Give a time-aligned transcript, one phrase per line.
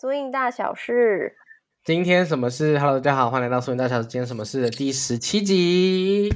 [0.00, 1.34] 苏印大小事，
[1.82, 4.06] 今天什么事？Hello，大家好，欢迎来到苏印大小事。
[4.06, 6.32] 今天什么事的第十七集。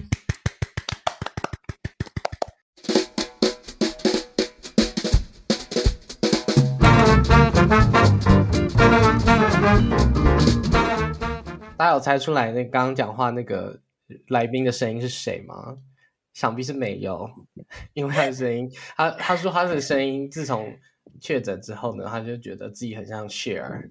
[11.76, 13.78] 大家有猜出来那刚刚讲话那个
[14.26, 15.76] 来宾的声音是谁吗？
[16.32, 17.30] 想必是没有，
[17.92, 20.76] 因为他的声音，他他说他的声音自从
[21.22, 23.90] 确诊之后呢，他就觉得自己很像 Share。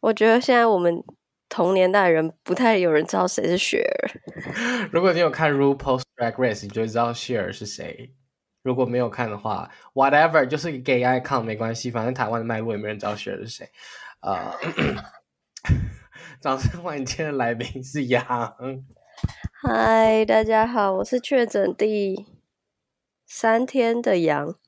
[0.00, 1.04] 我觉得现在我们
[1.50, 4.08] 同年代人不太有人知道谁是雪儿。
[4.90, 8.14] 如果你有看 RuPaul's Drag Race，你就知道 Share 是谁。
[8.62, 13.68] 如果没有看的话，whatever，就是个 gay icon 没关系，反正台湾的脉络也没人知道 Share 是谁。
[14.20, 14.52] 呃，
[16.40, 18.22] 掌声欢迎今天的来宾是杨。
[19.62, 22.26] 嗨，大家好，我是确诊第
[23.26, 24.59] 三天的杨。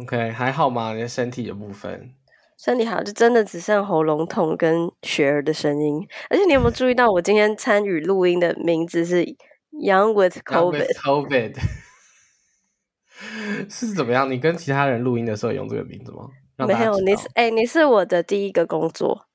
[0.00, 0.94] OK，还好吗？
[0.94, 2.14] 你的身体的部分？
[2.56, 6.06] 身体好，就真的只剩喉咙痛跟雪儿的声音。
[6.28, 9.24] 而且你有没有注意到，我今天参与录音的名字是
[9.72, 11.54] Young with COVID？COVID
[13.68, 14.30] 是怎么样？
[14.30, 16.28] 你跟其他人录音的时候用这个名字吗？
[16.66, 19.26] 没有，你是哎、你是我的第一个工作，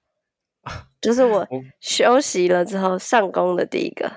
[1.02, 1.48] 就是我我
[1.80, 4.12] 休息了之后上工的第一个。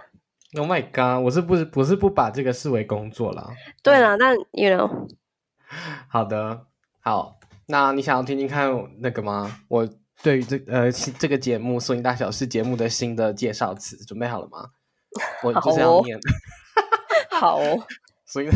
[0.58, 1.23] Oh my god！
[1.25, 3.47] 我是不不是不把这个视为工作啦。
[3.83, 5.08] 对啦，但 you know，
[6.08, 6.66] 好的，
[7.00, 9.61] 好，那你想要听听看那个吗？
[9.69, 9.88] 我
[10.22, 14.70] 对于这呃这个节目《索尼大小事》节目的新的介绍词准备好了吗？
[15.42, 16.19] 我就是要念，
[17.30, 17.78] 好哦，
[18.27, 18.48] 所以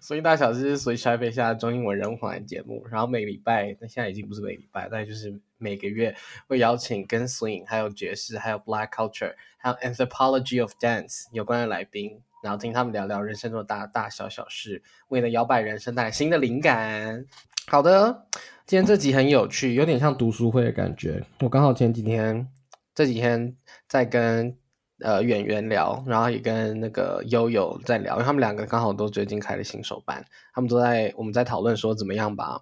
[0.00, 6.14] 所以大小事是随台北下中英文人物访谈节目，然后每礼拜，那现在已经不是每礼拜，但就是每个月
[6.48, 17.24] 会邀请跟 swing、还有爵士、还有 black culture、还有 anthropology of dance 有关的来宾，然后听他们聊聊人生中的大大小小事，为了摇摆人生带来新的灵感。
[17.68, 18.26] 好的，
[18.66, 21.24] 今天这集很有趣，有点像读书会的感觉。
[21.40, 22.48] 我刚好前几天
[22.94, 24.58] 这几天在跟
[24.98, 32.60] 呃演员聊，然后也跟那个悠悠在聊，因为他们两个刚好都最近开了新手班，他们都在我们在讨论说怎么样把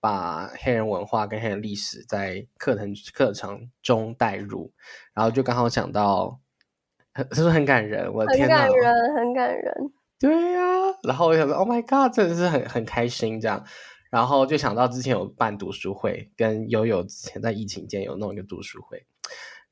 [0.00, 4.72] 把黑人文化跟黑人历史在课程课程中带入，
[5.12, 6.40] 然后就刚好讲到，
[7.18, 8.08] 很是不是很感人？
[8.12, 8.58] 我的很天哪！
[8.58, 9.74] 感人，很感人。
[10.20, 10.60] 对呀、
[11.02, 13.64] 然后我想说，Oh my God，真的是很很开心这样。
[14.10, 19.04] 然后就想到之前有办读书会，跟悠悠之前在疫情间有弄一个读书会，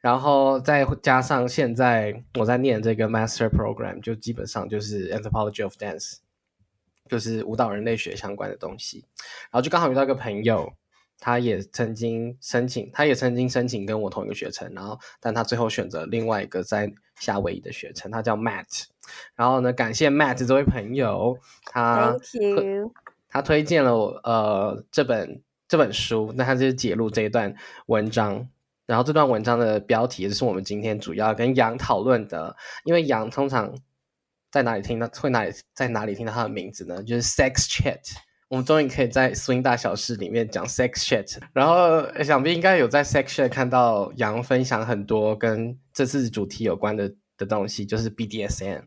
[0.00, 6.18] 然后再加上现在我在念这个 Master Program，就基本上就是 Anthropology of Dance，
[7.08, 9.06] 就是舞蹈人类学相关的东西。
[9.50, 10.72] 然后就刚好遇到一个朋友，
[11.18, 18.84] 他也曾经申请，他也曾经申请跟我同一个学程，然后但他最后选择另外一个在夏威夷的学程，他叫 Matt。
[19.34, 22.16] 然后呢，感谢 Matt 这位朋友，他。
[23.28, 27.54] 他推荐了我呃这本这本书，那他就是揭露这一段
[27.86, 28.48] 文章。
[28.86, 33.76] 然后这段文章的标题也是我们今天主要跟杨讨论的，因为杨通常
[34.50, 37.02] 在哪里听到会哪里在哪里听到他的名字呢？
[37.02, 38.00] 就是 Sex Chat。
[38.48, 48.84] 我们终于可以在 Swing 大小事里面讲 Sex Chat，然后想必应该有在 Sex Chat 看到杨分享很多跟这次主题有关的的东西，就是 BDSM。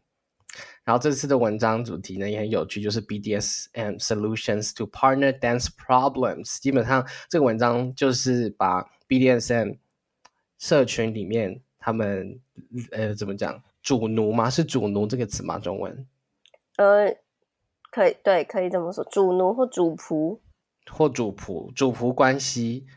[0.85, 6.59] 然后这次的文章主题呢也很有趣，就是 BDSM solutions to partner dance problems。
[6.59, 9.77] 基本上这个文章就是把 BDSM
[10.57, 12.39] 社群里面他们
[12.91, 14.49] 呃怎么讲主奴吗？
[14.49, 15.59] 是主奴这个词吗？
[15.59, 16.07] 中文
[16.77, 17.15] 呃，
[17.91, 20.39] 可以，对，可以这么说，主奴或主仆。
[20.91, 22.88] 或主仆主仆关系，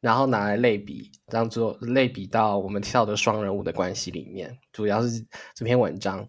[0.00, 5.08] 然后拿来类比，当做类比到我们跳的双人舞的关系里面，主要是
[5.54, 6.28] 这篇文章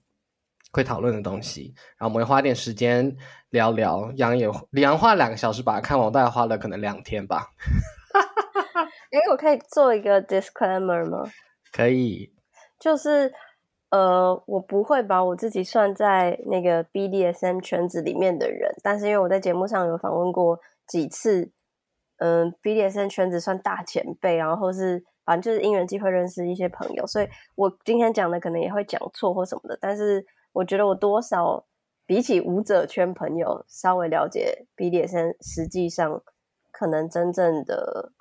[0.72, 1.74] 会讨论的东西。
[1.98, 3.16] 然后我们会花点时间
[3.50, 4.10] 聊聊。
[4.16, 7.48] 杨也杨花两个小时把它看完，我大概花了可能两天吧。
[9.12, 11.30] 哎，我可以做一个 disclaimer 吗？
[11.74, 12.34] 可以，
[12.80, 13.34] 就是
[13.92, 21.52] 呃，我不会把我自己算在那个 BDSM 圈子里面的人，但是因为我在节目上有访问过几次，
[22.18, 31.66] 嗯、b d s m 圈子算大前辈，然后是反正就是因缘机会认识一些朋友，所以我今天讲的可能也会讲错或什么的，但是我觉得我多少
[32.06, 36.22] 比起舞者圈朋友稍微了解 BDSM，实际上
[36.72, 38.14] 可能真正的。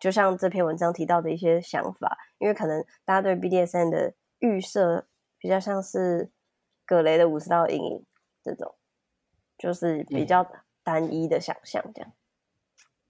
[0.00, 5.06] 就像这篇文章提到的一些想法，因为可能大家对 BDSM 的预设
[5.38, 6.30] 比较像是
[6.84, 8.04] 葛雷的五十道阴影
[8.42, 8.74] 这种，
[9.56, 10.46] 就是比较
[10.82, 12.12] 单一的想象这样。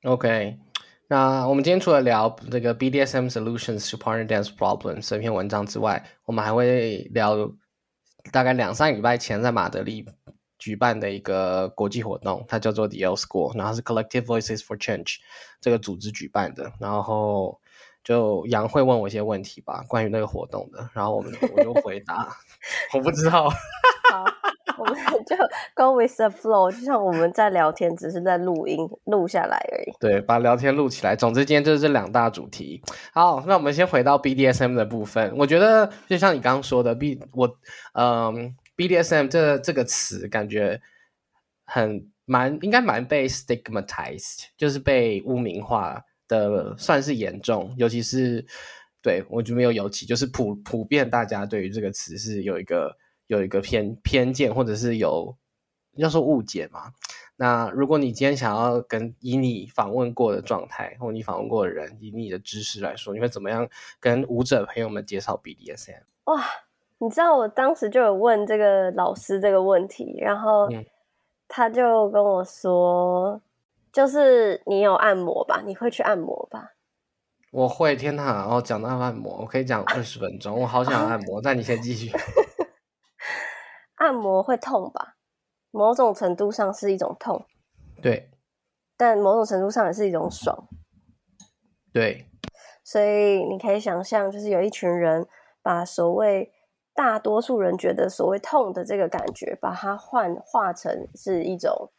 [0.05, 0.61] OK，
[1.09, 7.37] 那我们今天除了聊这个 BDSM solutions to partner dance problems 这篇文章之外，我们还会聊
[8.31, 10.07] 大概两三个礼拜前在马德里
[10.57, 15.17] 举办的一个国际活动，它叫做 The L School，然后是 Collective Voices for Change
[15.61, 16.73] 这个组织举办的。
[16.79, 17.61] 然后
[18.05, 22.29] 就杨会问我一些问题吧，关于那个活动的，然后我们我就回答，
[22.95, 23.49] 我不知道。
[24.13, 24.23] 好，
[24.77, 25.35] 我们就
[25.75, 29.93] go with the flow，就像我们在聊天，只是在录音录下来而已。
[29.99, 31.17] 对，把聊天录起来。
[31.17, 32.83] 总之，今天就是这两大主题。
[33.15, 35.35] 好，那我们先回到 BDSM 的部分。
[35.39, 37.57] 我觉得就像你刚刚说的，B 我
[37.95, 40.83] 嗯 BDSM 这这个词感觉
[41.65, 47.75] 很蛮应该蛮被 stigmatized，就是被污名化的，算是严重。
[47.77, 48.45] 尤其是
[49.03, 55.37] 对我就没有尤其，就是普普遍大家对于这个词是有一个有一个偏偏见，或者是有
[55.97, 56.93] 要说误解嘛。
[57.37, 63.69] 那如果你今天想要跟以你访问过的状态，或你访问过的人，以你的知识来说，你会怎么样
[63.99, 66.03] 跟舞者朋友们介绍 BDSM？
[66.27, 66.45] 哇，
[66.99, 70.87] 你知道我当时就有问这个老师这个问题，然后嗯
[71.49, 73.41] 他就跟我说，
[73.95, 75.63] 就是你有按摩吧？
[75.65, 76.73] 你会去按摩吧？
[77.53, 78.35] 我会，天哪！
[78.35, 81.41] 然后讲到按摩，我可以讲 二十分钟，我好想按摩。
[81.43, 82.11] 那你先继续。
[83.95, 85.15] 按摩会痛吧？
[85.71, 87.47] 某种程度上是一种痛，
[88.03, 88.31] 对
[88.97, 90.69] 但某种程度上也是一种爽。
[91.93, 92.27] 对，
[92.83, 95.27] 所以你可以想象，就是有一群人
[95.63, 96.53] 把所谓
[96.93, 101.93] 大多数人觉得所谓痛的这个感觉，把它幻化成是一种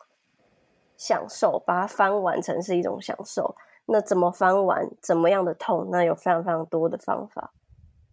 [1.05, 3.55] 享受，把它翻完成是一种享受。
[3.85, 4.83] 那怎么翻完？
[5.03, 5.89] 怎么样的痛？
[5.91, 7.53] 那有非常非常多的方法。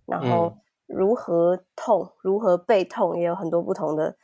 [0.05, 0.55] 然后
[0.87, 4.15] 如何痛，如何被痛，也有很多不同的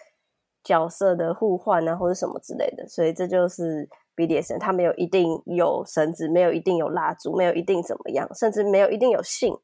[0.63, 2.87] 角色的互换啊，或者什么之类的。
[2.87, 9.57] 所以这就是 BDSM，它没有一定有绳子，没有一定有蜡烛，没有一定怎么样，甚至没有一定有性。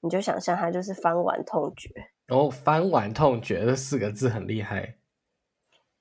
[0.00, 1.88] 你就想象它就是翻完痛觉。
[2.26, 4.96] 然后翻完痛觉这四个字很厉害，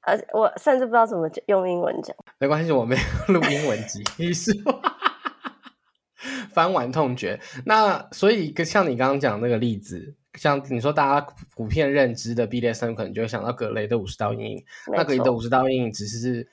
[0.01, 2.15] 而我甚至不知道怎么用英文讲。
[2.39, 4.51] 没关系，我没有录英文集，你是
[6.53, 7.39] 翻完痛觉。
[7.65, 14.65] 那所以跟像你刚刚讲那个例子，像你说大家普遍认知的 BDSM，可能就会想到格雷的五十道阴影。
[14.87, 16.47] 那格雷的五十道阴影只是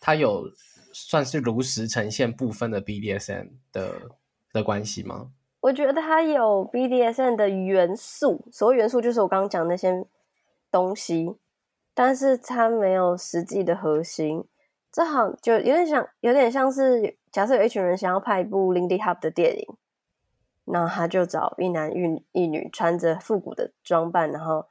[0.00, 0.50] 它有
[0.92, 3.92] 算是如实呈现部分的 BDSM 的
[4.52, 5.30] 的关系吗？
[5.60, 10.04] 我觉得它有 BDSM 的元素，所谓元素就是我刚刚讲那些
[10.72, 11.36] 东西，
[11.94, 14.44] 但是它没有实际的核心。
[14.90, 19.66] 这好就有点像，有点像是假设有一群人想要拍一部 Lindy Hop 的电影，
[20.66, 24.66] 那他就找一男一一女穿着复古的装扮，然后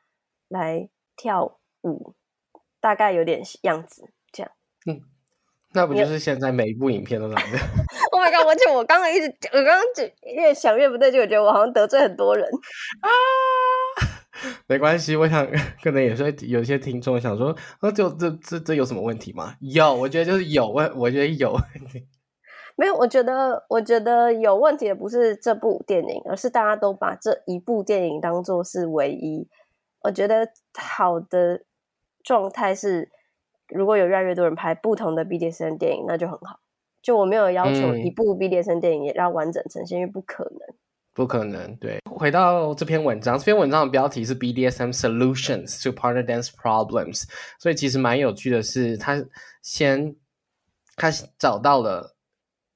[0.48, 2.14] 来跳舞，
[2.80, 4.52] 大概有点样子这样。
[4.86, 5.02] 嗯
[5.74, 7.66] 那不就是现在每一部影片都长这样？
[8.12, 8.46] Oh my god！
[8.46, 12.46] 而且我刚刚一直，我刚刚就越想越不对劲，我觉得我好像得罪很多人。
[13.00, 13.08] 啊，
[14.68, 15.48] 没关系，我想
[15.84, 19.56] 可能也是有些听众想说，啊，就这这这有什么问题吗？
[19.60, 22.08] 有，我觉得就是有问，我觉得有问题。
[22.78, 29.48] 没有，我觉得，我觉得有问题的不是这部电影，而是大家都把这一部电影当做是唯一。
[30.04, 31.64] 我觉得好的
[32.24, 33.12] 状态是，
[33.68, 36.60] 如果有越来越多人拍不同的 BDSM 电影，那就很好。
[37.04, 40.60] 就我没有要求嗯一部 BDSM 电影也要完整呈现，因为不可能。
[41.14, 42.00] 不可能，对。
[42.10, 47.24] 回到这篇文章，这篇文章的标题是 BDSM Solutions to Partner Dance Problems，
[47.60, 49.24] 所以其实蛮有趣的是，他
[49.62, 50.16] 先
[50.96, 52.16] 他找到了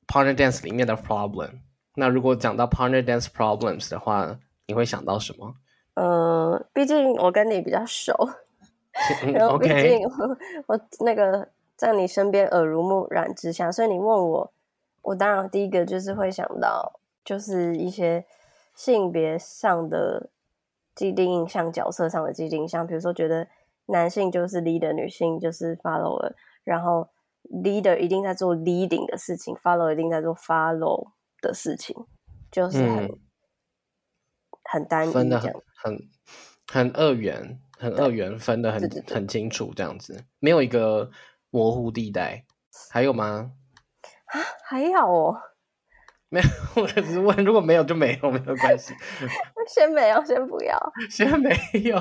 [0.08, 1.60] Partner Dance 里面的 problem。
[1.96, 5.54] 那如果讲到 Partner Dance Problems 的话，你会想到什么？
[5.94, 8.14] 呃，毕竟我跟你比较熟，
[9.24, 14.54] 嗯然后毕竟我我那个在你身边耳濡目染之下，所以你问我，
[15.04, 18.26] 我当然第一个就是会想到，就是一些
[18.76, 20.30] 性别上的
[20.96, 23.48] 既定印象、角色上的既定印象，比如说觉得
[23.88, 27.10] 男性就是 leader，女性就是 follower，然后
[27.44, 31.94] leader 一定在做 leading 的事情，follow 一定在做 follow 的事情，
[32.50, 33.20] 就是很、嗯
[34.68, 35.54] 很单一分的很。
[35.78, 36.10] 很
[36.68, 41.12] 很二元，很二元，分的很很清楚，这样子没有一个
[41.52, 42.44] 模糊地带。
[42.90, 43.52] 还有吗？
[44.26, 45.38] 啊，还有哦，
[46.30, 46.48] 没有，
[46.82, 48.94] 我只是问，如果没有就没有，没有关系。
[49.70, 50.94] 先没有，先不要。
[51.10, 51.50] 先没
[51.84, 51.98] 有。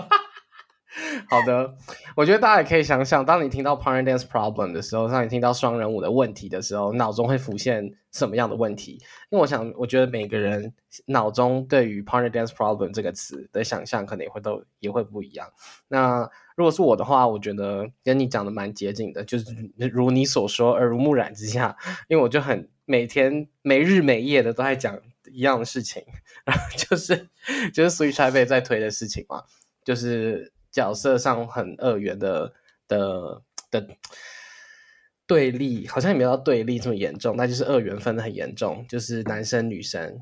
[1.29, 1.75] 好的，
[2.17, 8.93] 我觉得大家也可以想想，当你听到 partner dance problem 的时候，当你听到双人舞的问题的时候，脑中会浮现什么样的问题？
[9.31, 10.73] 因为我想，我觉得每个人
[11.07, 15.49] 脑中对于 partner dance problem 这个词的想象，可能也会都也会不一样。
[15.89, 19.47] 那如果是我的话，我觉得跟你讲的蛮接近的，就是
[19.93, 21.77] 如你所说，耳濡目染之下，
[22.09, 24.97] 因为我就很每天没日没夜的都在讲
[25.33, 26.05] 一样的事情，
[26.45, 27.29] 然后就是
[27.73, 29.43] 就是 Switch 台北在推的事情嘛，
[29.85, 32.53] 就是角色上很二元的
[32.89, 33.89] 的的
[35.25, 40.19] 对立，好像也没有到对立这么严重，那就是二元分的很严重，就是男生女生，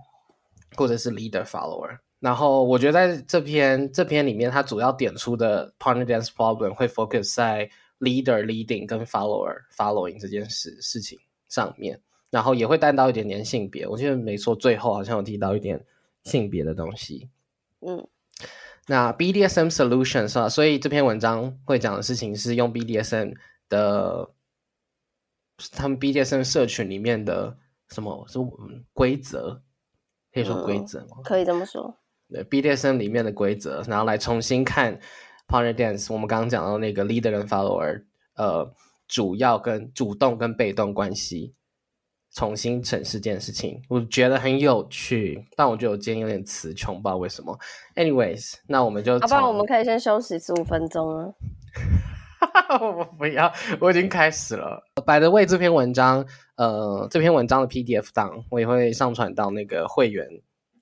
[0.76, 1.98] 或者是 leader follower。
[2.20, 7.68] 然后我觉得在这篇这篇里面，它主要点出的 partner dance problem 会 focus 在
[8.00, 11.18] leader leading 跟 follower following 这件事事情
[11.48, 11.98] 上面，
[12.30, 13.88] 然后也会带到一点点性别。
[13.88, 15.84] 我记得没错，最后好像有提到一点
[16.24, 17.28] 性别的东西。
[17.80, 18.06] 嗯，
[18.88, 20.48] 那 BDSM solutions 啊？
[20.48, 23.34] 所以这篇文章会讲的事情是用 BDSM
[23.68, 24.34] 的
[25.70, 27.56] 他们 BDSM 社群里面的
[27.90, 28.38] 什么是
[28.92, 29.62] 规则？
[30.32, 31.18] 可以说规则吗？
[31.22, 31.98] 可以这么说。
[32.28, 34.98] 对 BDSM 里面的规则，然后来重新看
[35.46, 36.12] Partner Dance。
[36.12, 38.04] 我们刚刚讲到那个 Leader 跟 Follower，
[38.36, 38.74] 呃，
[39.06, 41.54] 主要跟主动跟被动关系，
[42.34, 45.44] 重新审视这件事情，我觉得很有趣。
[45.56, 47.58] 但我觉得我今天有点词穷，不知道为什么。
[47.94, 51.32] Anyways，那我们就，好吧我们可以先休息十五分钟啊。
[52.80, 54.82] 我不要，我已经开始了。
[55.06, 60.26] By the way，这篇文章，呃，这篇文章的 PDF 档我也会上传到那个会员。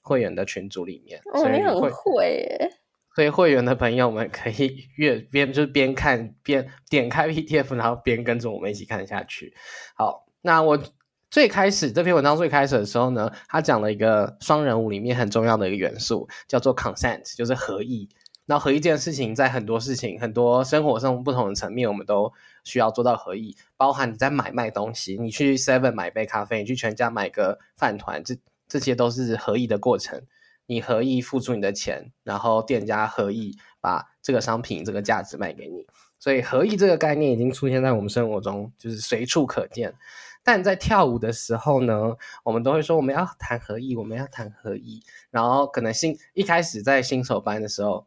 [0.02, 1.88] 会员的群组里面，哦，你很会
[2.24, 2.70] 耶！
[3.14, 9.54] 所以会员的朋友们可以越边就是边看边点开 PDF，然后边跟着我们一起看下去。
[9.94, 10.82] 好，那我
[11.30, 18.08] 最开始这篇文章最开始的时候呢，他讲了一个双人舞里面很重要的一个元素，叫做 consent，就是合意。
[18.46, 22.32] 那合意这件事情，在很多事情、很多生活上不同的层面，我们都
[22.64, 28.36] 需要做到合意，包含你在买卖东西，你去 Seven 买杯咖啡，你去全家买个饭团，这。
[28.70, 30.22] 这些都是合意的过程，
[30.66, 35.84] 你合意付出你的钱，然后店家合意把这个商品这个价值卖给你，
[36.20, 39.92] 所以合意这个概念已经出现在我们生活中，就是随处可见。
[40.42, 48.06] 但在跳舞的时候呢，我们都会说我们要谈合意，我们要谈合意，然后可能新一开始在新手班的时候，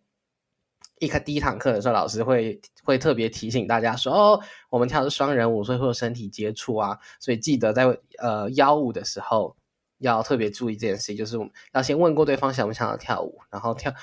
[1.00, 7.86] 一开第一堂课的时候，老师会会特别提醒大家说，哦，我们跳的是双人舞，所以会有身体接触啊，所以记得在
[8.18, 9.56] 呃邀舞的时候。
[10.00, 13.94] 要特别注意这件事，就是我们要先问过对方想不想要跳舞，然后跳，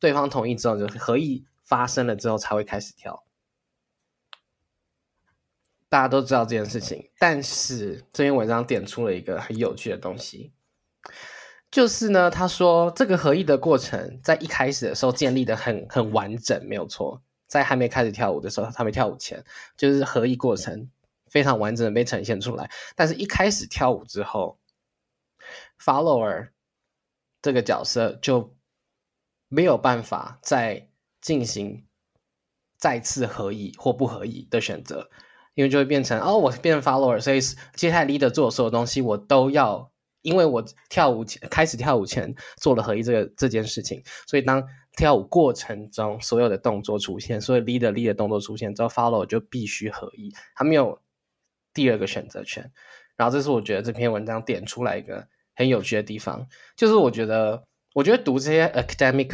[0.00, 3.22] 对方同意之后，就合意发生了之后才会开始跳。
[5.88, 10.52] 大家都知道这件事情，但是这篇文章点出了一个很有趣的东西，
[11.70, 19.44] 就是呢，他说这个合意的过程在一开始的时候建立的很很完整，没有错，在还没开始跳舞的时候，还没跳舞前，
[19.76, 20.90] 就是合意过程
[21.30, 24.58] 非常完整的被呈现出来，但是一开始跳舞之后。
[25.80, 26.48] Follower
[27.40, 28.56] 这个角色就
[29.46, 30.88] 没有办法再
[31.20, 31.86] 进行
[32.76, 35.08] 再次合意或不合意的选择，
[35.56, 37.40] 因为就会变成哦，我变成 Follower，所以
[37.74, 39.90] 接下来 Leader 做所有东西我都要，
[40.22, 44.62] 因为我跳舞前开始跳舞前做了合一这个这件事情，所以当
[44.96, 51.00] 跳舞过程中所有的动作出现，所以 Leader Leader 动作出现之后，Follower 就必须合一，他没有
[51.74, 52.70] 第二个选择权。
[53.16, 55.26] 然后这是我觉得这篇文章点出来一个。
[55.58, 56.46] 很有趣的地方，
[56.76, 59.30] 就是我觉得，我觉得读这些 academic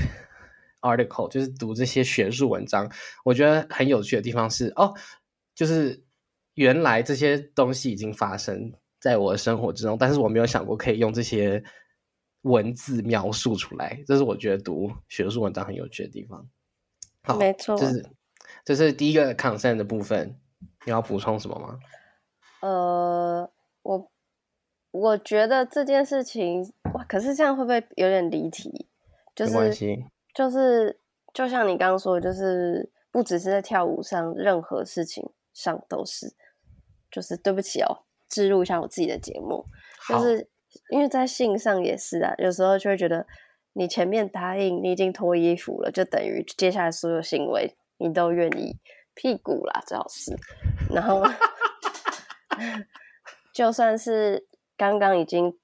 [0.80, 2.88] article，就是读这些学术文章，
[3.24, 4.94] 我觉得很有趣的地方是，哦，
[5.52, 6.04] 就是
[6.54, 11.62] 原来这些东西已经发生在我的生活之中，但是我没有想过可以用这些
[12.42, 16.46] 文字描述出来，这是我觉得读学术文章很有趣的地方。
[17.22, 18.06] 好，没错，这是
[18.64, 20.38] 这是第一个 consent 的部分，
[20.84, 21.78] 你要补充什么吗？
[22.60, 23.50] 呃，
[23.82, 24.08] 我。
[24.94, 28.90] 我觉得这件事情哇，可是这样会不会有点离题？
[29.34, 30.04] 就是
[30.34, 31.00] 就是，
[31.32, 36.34] 就像你刚刚说，的，就是不只是在跳舞上，任何事情上都是。
[37.12, 39.66] 就是对不起哦，置入一下我自己的节目，
[40.08, 40.48] 就是
[40.90, 43.26] 因为在性上也是啊，有时候就会觉得
[43.74, 48.78] 你前面答应你已经脱衣服了，就等于接下来所有行为你都愿意
[49.14, 50.34] 屁股啦，最好是，
[50.90, 51.22] 然后
[53.54, 54.48] 就算是。
[54.74, 55.56] 刚刚已经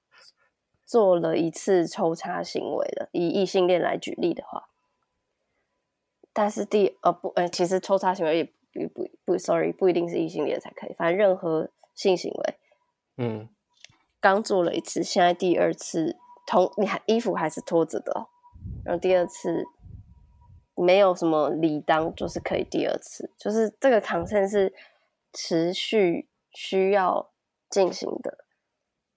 [0.85, 4.69] 做了一次抽插行为了，以异性恋来举例的话，
[6.31, 8.53] 但是第呃不呃，其实抽插行为也
[8.87, 12.55] 不不不，sorry，不一定是异性恋才可以，反正任何性行为，
[13.17, 13.49] 嗯，
[14.19, 18.27] 刚做了一次，现在第二次同你还衣服还是脱着的，
[18.83, 19.63] 然后第二次
[20.75, 24.73] 没有什么理当，就是可以第二次，就是这个 consent 是
[25.33, 27.31] 持续需要
[27.69, 28.45] 进行的。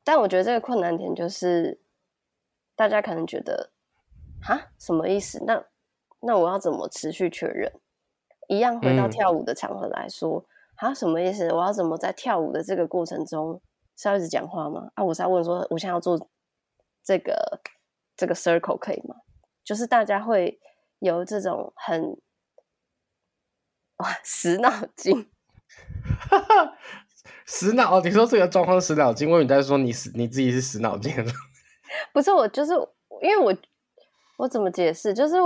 [0.04, 1.80] 但我觉得这个困难点就是，
[2.74, 3.70] 大家可能觉得，
[4.42, 5.42] 哈，什么意思？
[5.46, 5.64] 那
[6.20, 7.72] 那我要怎么持续确认？
[8.52, 10.44] 一样回到跳舞的场合来说，
[10.76, 11.48] 啊，什么意思？
[11.54, 13.58] 我要怎么在跳舞的这个过程中
[13.96, 14.90] 是要一直讲话吗？
[14.94, 16.28] 啊，我是要问说，我现在要做
[17.02, 17.62] 这个
[18.14, 19.16] 这个 circle 可以吗？
[19.64, 20.60] 就是大家会
[20.98, 22.20] 有这种很
[23.96, 25.30] 哇死脑筋。
[27.46, 31.32] 死脑，你说这个状况死脑筋，我你在说你死你自己是死脑筋了。
[32.12, 32.74] 不是我，就是
[33.22, 33.56] 因为我
[34.36, 35.14] 我怎么解释？
[35.14, 35.36] 就是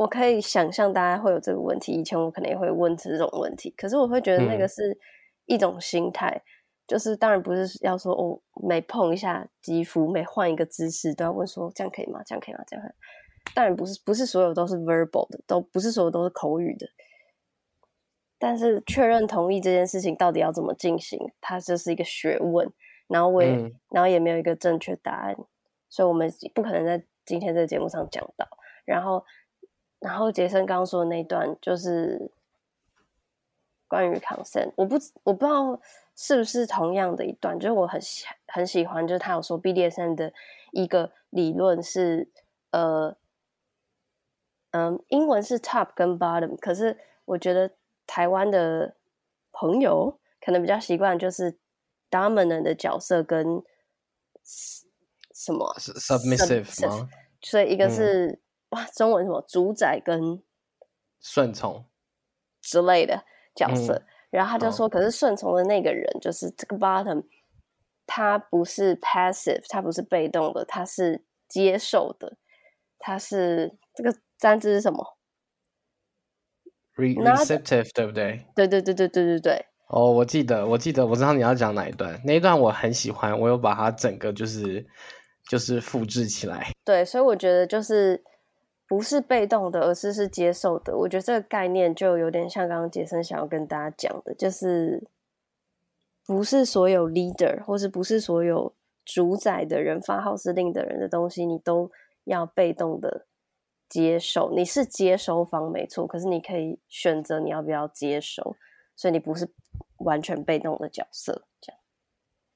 [0.00, 4.98] 我可以想象大家会有这个问题，以前我可能也会问这种问题，可是我会觉得那个嗯是
[5.44, 6.42] 一种心态，
[6.86, 12.22] 就是当然不是要说哦，每碰一下肌肤，每换一个姿势都要问说这样可以吗？
[12.24, 12.64] 这样可以吗？
[12.66, 12.94] 这样可以
[13.54, 16.86] 当然不是，不是所有都是 verbal 的，都不是所有都是口语的。
[18.38, 22.72] 但是确认同意这件事情到底要怎么进行，它就是一个学问。
[23.06, 25.36] 然后我也，嗯然后也没有一个正确答案，
[25.90, 28.48] 所以我们不可能在今天这个节目上讲到。
[28.86, 29.22] 然后，
[30.00, 32.30] 然后杰森刚刚说的那一段就是
[33.86, 35.80] 关于 consent，我不我不知道
[36.16, 40.32] 是不是同样的一段，就是我很喜很喜欢，就是他有说 BDSM 的
[40.72, 42.28] 一个理论是
[42.70, 43.16] 呃，
[44.70, 47.70] 嗯，英文是 top 跟 bottom，可是我觉得
[48.06, 48.94] 台湾的
[49.52, 51.58] 朋友可能比较习惯就是
[52.10, 53.62] dominant 的角色跟
[54.42, 57.08] 什么是 submissive 吗？
[57.42, 58.38] 所以一个嗯是、
[58.70, 60.42] 哇，中文什么主宰跟
[61.20, 61.84] 顺从。
[62.62, 63.24] 之类的
[63.54, 67.24] 角色，嗯然后他就好说，可是顺从的那个人就是这个 bottom，
[68.06, 72.36] 他不是 passive，他不是被动的，他是接受的，
[72.98, 75.16] 他是这个单字是什么
[76.96, 78.46] ？？re receptive 对不对？
[78.54, 84.86] 对对对对对对对，哦，我记得，我记得，我知道你要讲哪一段，那一段我很喜欢，我有把它整个就是
[85.48, 86.70] 就是复制起来。
[86.84, 88.22] 对，所以我觉得就是
[88.90, 90.96] 不是被动的，而是是接受的。
[90.96, 95.00] 我觉得这个概念就有点像刚刚杰森想要跟大家讲的，就是
[96.26, 101.88] 不是所有 leader 或是不是所有主宰的人、发号施令的人的东西，你都
[102.24, 103.26] 要被动的
[103.88, 104.50] 接受。
[104.56, 108.56] 你是接收方没错，可是你可以选择你要不要接收，
[108.96, 109.48] 所以你不是
[109.98, 111.44] 完全被动的角色。
[111.60, 111.80] 这样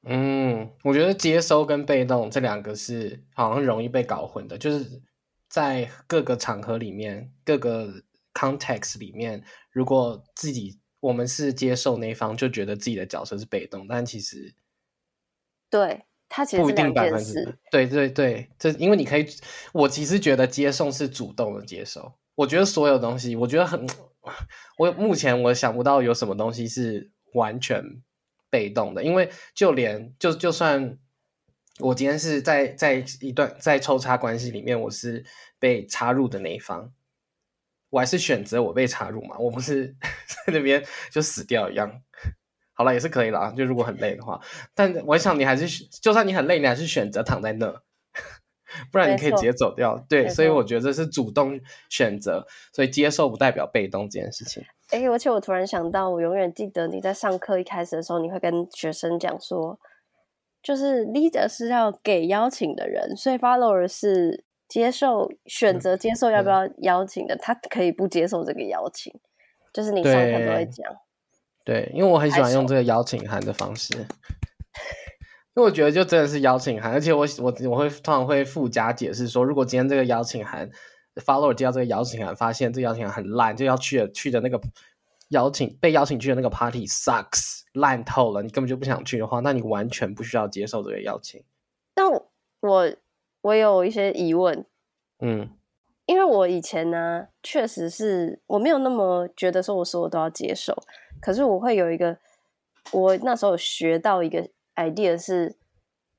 [0.07, 5.00] 嗯，我觉得接收跟被动这两个是好像容易被搞混的，就是
[5.55, 14.53] 在各个场合里面、各个 context 里面，如果自己我们是接受那一方，就觉得自己的角色是被动，但其实
[15.71, 17.59] 对，他其实不一定百分之事。
[17.71, 19.25] 对对对，这因为你可以，
[19.73, 22.14] 我其实觉得接受是主动的接受。
[22.35, 23.87] 我觉得所有东西，我觉得很，
[24.77, 28.03] 我目前我想不到有什么东西是完全
[28.51, 30.99] 被动的，因为就连就就算
[31.81, 35.25] 我今天是在在一段在抽插关系里面，我是
[35.59, 36.93] 被插入的那一方，
[37.91, 39.89] 我还是选择我被插入嘛，我不是
[40.47, 42.01] 在那边就死掉一样。
[42.77, 44.41] 好了，也是可以了啊，就如果很累的话，
[44.75, 47.73] 但我想你还是选，就算你很累，你还是选择躺在那，
[48.91, 49.97] 不然你可以直接走掉。
[50.09, 54.65] 对，所以我觉得这是主动选择，所以接受不代表被动这件事情。
[54.91, 59.79] 哎、而且我突然想到，我永远记得你在上课一开始的时候，你会跟学生讲说，
[60.64, 69.12] 就是 leader 是要给邀请的人，所以 follower 是接受选择接受要不要邀请的，他可以不接受这个邀请，
[69.74, 70.90] 就是你上课都会讲。
[71.64, 73.92] 对，因为我很喜欢用这个邀请函的方式，
[75.55, 80.70] 因为我觉得就真的是邀请函，而且我我我会通常会附加解释说，如果今天这个邀请函
[81.16, 84.59] follower 接到这个邀请函，发现这个邀请函很烂，就要去的去的那个
[85.29, 91.45] 邀请被邀请去的那个 party sucks 烂透了，你根本就不想去的话，那你完全不需要接受这个邀请。
[91.95, 92.93] 但我我
[93.43, 94.67] 我有一些疑问，
[95.21, 95.49] 嗯
[96.07, 100.75] 因为我以前呢，确实是我没有那么觉得说我所有都要接受，
[101.21, 102.19] 可是我会有一个，
[102.93, 105.57] 我那时候学到一个 idea 是，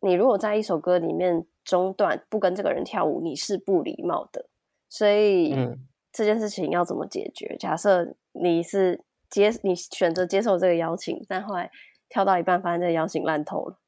[0.02, 4.48] 你如果在一首歌里面中断不跟这个人跳舞，你是不礼貌的。
[4.89, 7.58] 所以、嗯这件事情要怎么解决？
[7.60, 11.69] 假设你是接你选择接受这个邀请，但后来
[12.09, 13.79] 跳到一半发现这个邀请烂透了。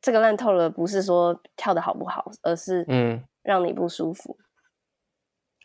[0.00, 4.38] 这个烂透了，不是说跳的好不好，而是嗯，让你不舒服。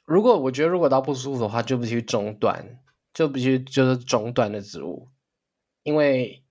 [0.05, 2.79] 如果我觉得如果到不舒服的话，就必须中断，
[3.13, 5.07] 就必须就是中断的职务，
[5.83, 6.43] 因为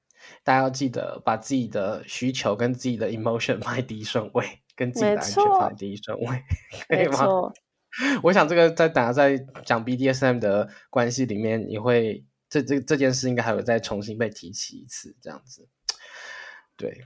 [0.42, 6.42] 大家要记得把自己的需求跟自己的 emotion 放在第一顺位，跟自己的没安全错放在第一顺位，
[6.88, 7.52] 可以吗？
[8.22, 15.68] 我想这个在等下在讲 BDSM 的关系里面，你会这这这件事应该还会再重新被提起一次，这样子。
[16.76, 17.02] 对，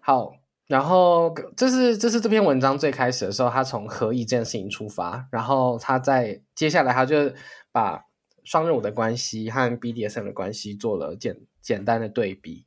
[0.00, 0.32] 好，
[0.66, 7.32] 然后这是这是这篇文章最开始的时候，他从合意这件事情出发，然后他在接下来他就
[7.70, 8.04] 把
[8.44, 12.64] 双任务的关系和 BDSM 的关系做了简简单的对比。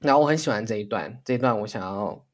[0.00, 2.24] 然后我很喜欢这一段，这一段我想要，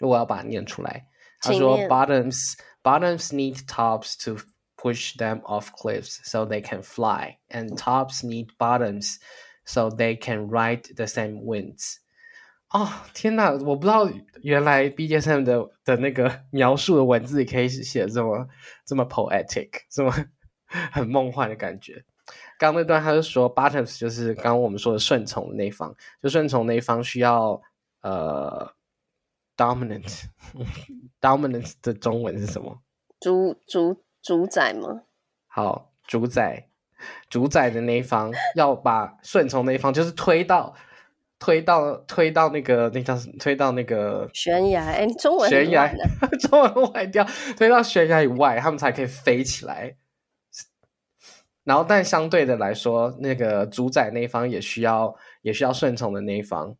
[0.00, 1.06] 我要把它念出来。
[1.40, 2.54] 他说：“Bottoms
[2.87, 4.37] bottoms need tops to
[4.77, 9.17] push them off cliffs so they can fly, and tops need bottoms
[9.65, 11.97] so they can ride the same winds.
[12.69, 13.51] 哦，天哪！
[13.51, 14.09] 我不知道
[14.41, 18.47] 原来 BDSM 的的那个描述的文字可以写这么
[18.83, 20.11] 这么 poetic，这么
[20.91, 22.03] 很梦幻的感觉。
[22.57, 27.61] 刚那段他就说，bottoms 就是刚刚我们说的顺从的那一方，就顺从那一方需要
[28.01, 28.73] 呃
[29.58, 30.24] dominant
[31.20, 32.80] dominant 的中文是什么？
[33.20, 35.02] 主主主宰吗？
[35.48, 36.68] 好，主宰
[37.28, 40.74] 主宰的那一方要把顺从那一方就是推到
[41.38, 43.30] 推到推到那个那叫什？
[43.38, 44.84] 推到那个悬崖？
[44.84, 45.92] 哎，中文悬崖，
[46.48, 47.24] 中文坏掉，
[47.56, 49.96] 推到悬崖以外，他们才可以飞起来。
[51.64, 56.74] 然后，但相对的来说，那个主宰那一方也需要，也需要顺从的那一方，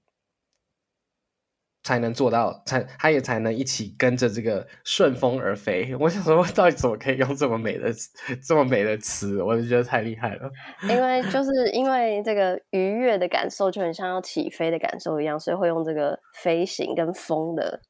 [1.88, 5.90] 才能做到，才他也才能一起跟着这个顺风而飞。
[5.98, 7.90] 我想说，到底怎么可以用这么美的、
[8.46, 9.42] 这么美的词？
[9.42, 10.50] 我就觉得太厉害了。
[10.82, 17.80] 因为就是因为这个愉悦的感受，就很像要起飞的感受一样，所以会用这个飞行跟风的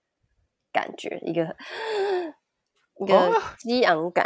[0.72, 1.42] 感觉，一个
[3.02, 4.24] 一个激昂感。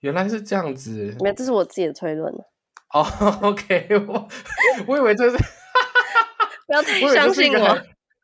[0.00, 2.32] 原来是这样子，没有，这是我自己的推论
[2.94, 3.04] 哦。
[3.42, 4.26] OK，我
[4.88, 5.36] 我以为这是，
[6.66, 7.78] 不要太相信我。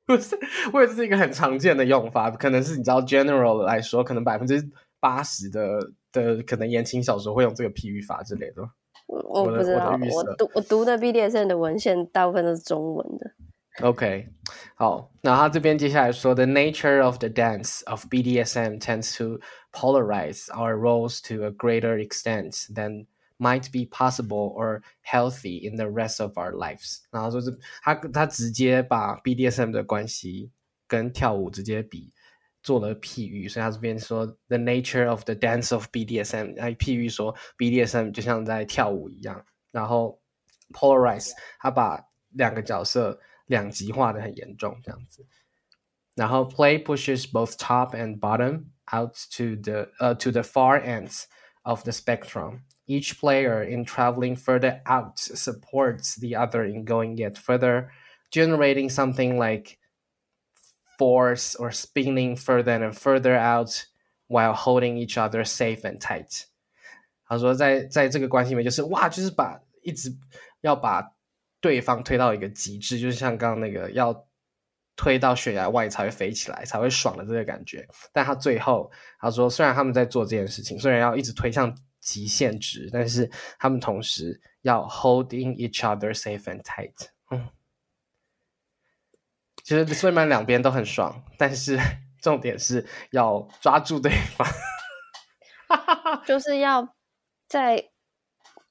[0.06, 0.38] 不是，
[0.72, 5.80] 我以为这是一个很常见的用法，可能是你知道，general 来说，可能百分之八十的
[6.14, 8.62] 的可能言情小说会用这个譬喻法之类的。
[9.08, 13.32] 我我不知道，我读我读的 BDSM 的文献大部分都是中文的。
[13.82, 14.28] OK，
[14.76, 19.40] 好，那他这边接下来说，The nature of the dance of BDSM tends to
[19.72, 23.06] polarize our roles to a greater extent than
[23.42, 27.00] might be possible or healthy in the rest of our lives。
[27.12, 30.52] 然后说是他他直接把 BDSM 的关系
[30.88, 32.14] 跟跳舞直接比
[32.62, 39.46] 做了譬喻，所以他这边说 The nature of the dance of BDSM，来譬喻说 BDSM 就像在跳舞一样。
[39.72, 40.20] 然后
[40.74, 43.20] polarize，他把两个角色。
[43.48, 45.26] 两极化的很严重这样子。
[46.16, 51.28] 然后 play pushes both top and bottom out to the uh, to the far ends
[51.62, 52.64] of the spectrum.
[52.90, 57.90] Each player in traveling further out supports the other in going yet further,
[58.32, 59.78] generating something like
[60.98, 63.86] force or spinning further and further out
[64.28, 66.46] while holding each other safe and tight.
[67.26, 70.10] 他说在在这个关系里面，就是哇，就是把一直
[70.62, 71.04] 要把
[71.60, 74.26] 对方推到一个极致，就是像刚刚那个要
[74.96, 77.86] 推到悬崖外才会飞起来，才会爽的这个感觉。
[78.14, 87.09] 但他最后他说，虽然他们在做这件事情，虽然要一直推向 极限值，但是他们同时要 holding each other safe and tight。
[87.31, 87.49] 嗯，
[89.63, 91.79] 其实虽然两边都很爽，但是
[92.21, 94.47] 重点是要抓住对方，
[96.27, 96.95] 就是要
[97.49, 97.89] 在。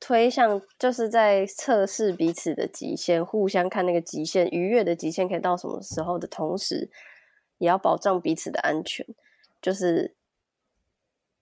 [0.04, 6.90] 推向就是在测试彼此的极限，互相看那个极限，愉悦的极限可以到什么时候的同时，
[7.60, 9.06] 也要保障彼此的安全。
[9.62, 10.16] 就是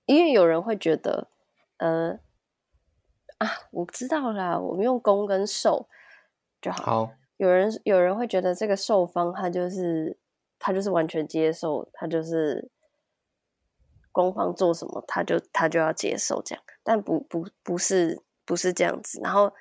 [0.06, 1.30] 因为有人会觉得，
[1.80, 2.20] 呃，
[3.40, 5.90] 啊，我知道啦，我们用攻跟受
[6.62, 6.84] 就好。
[6.84, 10.18] 好，有人有人会觉得这个受方他就是
[10.58, 12.72] 他就是完全接受，他就是
[14.14, 18.24] 攻方做什么他就他就要接受这样，但不不不是。
[18.46, 19.54] 不是这样子，然后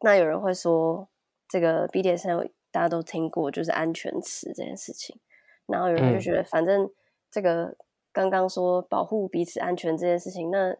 [0.00, 1.08] 那有人会说，
[1.48, 5.18] 这个 BDSM 大家都听过，就是安全词这件事情。
[5.64, 6.90] 然后有人就觉得，反正
[7.30, 7.74] 这个
[8.12, 10.76] 刚刚说保护彼此安全这件事情，那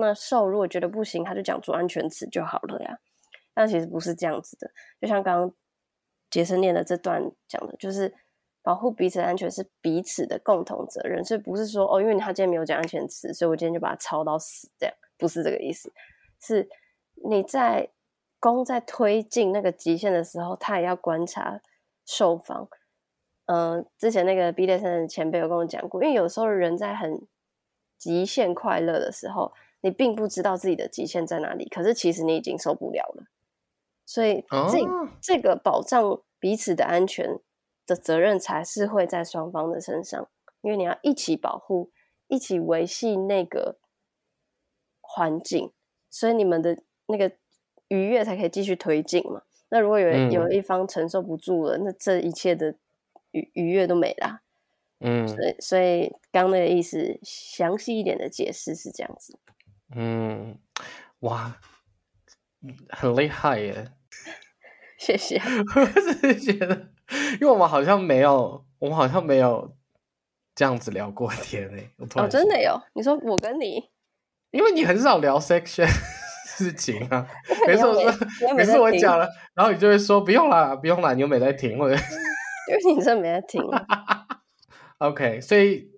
[0.00, 2.98] 那受如果觉得不行，他就讲出安全词就好了呀。
[3.54, 5.54] 但其实不是这样子的，就像刚刚
[6.30, 8.14] 杰森念的这段讲的，就是
[8.62, 15.92] 保护彼此的安全是彼此的共同责任，所以不是说哦，因为他今天没有讲安全词，所以我今天就把他抄到死，这样不是这个意思。
[16.40, 16.68] 是
[17.28, 17.90] 你在
[18.38, 21.60] 攻在推进那个极限的时候，他也要观察
[22.06, 22.68] 受方。
[23.46, 27.26] 嗯，之前那个 B 列生的前辈有跟我讲过，因为有时候人在很
[27.96, 33.24] 极限快乐的时候，你并不知道自己的极限在哪里，可是其实你已经受不了了。
[34.04, 34.78] 所以这
[35.20, 37.38] 这个保障彼此的安全
[37.86, 40.28] 的责任，才是会在双方的身上，
[40.62, 41.90] 因为你要一起保护，
[42.26, 43.78] 一起维系那个
[45.00, 45.72] 环境。
[46.10, 47.36] 所以你们的那个
[47.88, 49.42] 愉悦才可以继续推进嘛？
[49.68, 52.76] 那如果有有一方承受不住了，那这一切的
[53.32, 54.40] 愉愉悦都没了。
[55.00, 59.38] 嗯，所以所以刚那个意思，详细一点的解释是这样子。
[59.94, 60.58] 嗯，
[61.20, 61.56] 哇，
[62.90, 63.92] 很厉害耶！
[64.98, 65.40] 谢谢。
[65.76, 66.74] 我只是觉得，
[67.40, 69.76] 因为我们好像没有，我们好像没有
[70.54, 71.90] 这样子聊过天诶。
[72.16, 72.80] 哦，真的有？
[72.94, 73.90] 你说我跟你？
[74.50, 75.86] 因为你很少聊 section
[76.48, 77.26] 事情啊，
[77.66, 83.62] 每次我说每次我讲了，然后你就会说不用啦，不用啦，你又没在听，或者因为你真的没在听。
[84.98, 85.90] OK，所以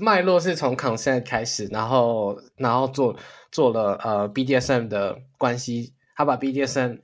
[0.00, 3.16] 脉络是从 consent 开始，然后然后做
[3.50, 7.00] 做了呃 BDSM 的关系，他把 BDSM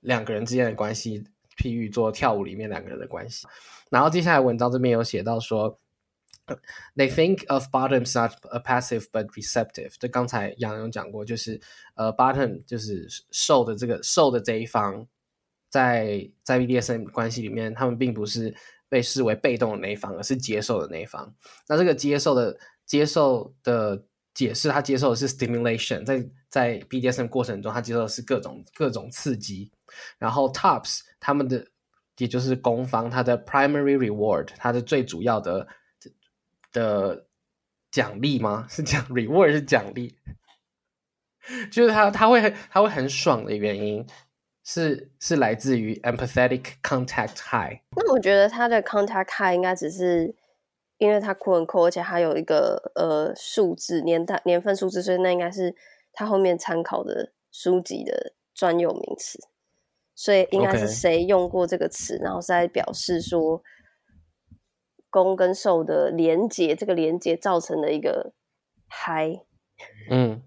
[0.00, 1.24] 两个人之间的关系
[1.56, 3.46] 譬喻做跳舞里面两个人的关系，
[3.90, 5.78] 然后接下来文章这边有写到说。
[6.96, 9.94] They think of bottoms not a passive but receptive。
[9.98, 11.58] 就刚才杨勇讲过，就是
[11.94, 15.06] 呃，bottom 就是受的这个受的这一方，
[15.70, 18.52] 在在 BDSM 关系里面，他们并不是
[18.92, 21.34] 被视为被动的那一方，而是接受的那一方。
[21.66, 29.72] 那这个接受的接受的解释，他接受的是 stimulation，在在 BDSM 过程中，他接受的是各种各种刺激。
[30.18, 31.66] 然后 tops 他们的
[32.18, 35.66] 也就是攻方，他的 primary reward，他的最主要的
[36.70, 37.26] 的
[37.90, 38.66] 奖励吗？
[38.68, 40.18] 是奖 reward 是奖励，
[41.72, 44.06] 就是他他会他会很爽的原因
[44.64, 47.80] 是是来自于 empathetic contact high。
[47.96, 50.34] 那我觉得他的 contact high 应该只是
[50.98, 55.74] 因为他 quote unquote，而且还有一个呃数字年代年份数字，所以那应该是
[56.12, 59.40] 他后面参考的书籍的专有名词，
[60.14, 63.60] 所以应该是谁用过这个词，然后是在表示说
[65.10, 68.32] 攻跟受的连接，这个连接造成的一个
[68.86, 69.40] 嗨，
[70.08, 70.40] 嗯。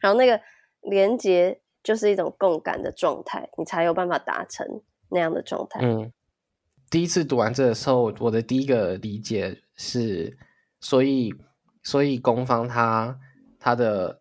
[0.00, 0.40] 然后那个
[0.82, 4.66] 连接就是一种共感的状态，你才有办法达成
[5.08, 5.80] 那样的状态。
[5.82, 6.12] 嗯，
[6.90, 10.36] 第一次读完这的时候，我的第一个理解是，
[10.80, 11.34] 所以
[11.82, 13.18] 所以攻方他
[13.58, 14.20] 他的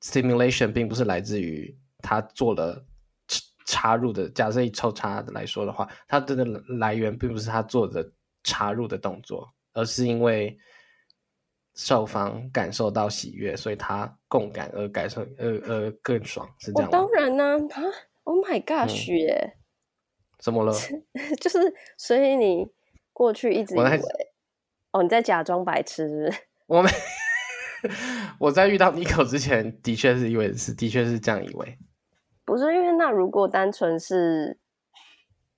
[0.00, 2.84] simulation 并不是来自于他做了
[3.26, 6.44] 插插入的，假设以抽插来说的话，它的
[6.78, 8.10] 来源并不是他做的
[8.42, 10.58] 插入的动作，而是因为
[11.74, 17.10] 受方感受到喜悦，所以他共感而感受而而更爽，是这样吗当？
[17.12, 17.82] 然呢、啊
[18.24, 19.56] ，Oh my gosh 耶、
[20.38, 20.72] 怎么了？
[21.40, 21.58] 就是
[21.96, 22.68] 所以你
[23.12, 24.00] 过去一直以为，
[24.92, 26.38] 哦，你在假装白痴是是？
[26.66, 26.90] 我们
[28.38, 31.78] 我在遇到 Nico 之前，的确是以为是，的确是这样以为。
[32.44, 34.58] 不是因为那如果单纯是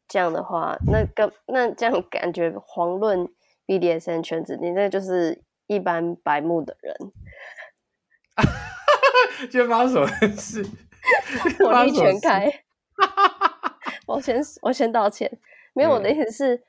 [0.06, 3.26] 这样的话，那个那这样感觉遑论
[3.66, 6.96] BDSN 圈子，你那就是一般白目的人，
[9.50, 10.64] 今天发生什么事？
[11.58, 12.50] 火力全开。
[14.06, 15.38] 我先我先道歉，
[15.72, 16.62] 没有我的意思是，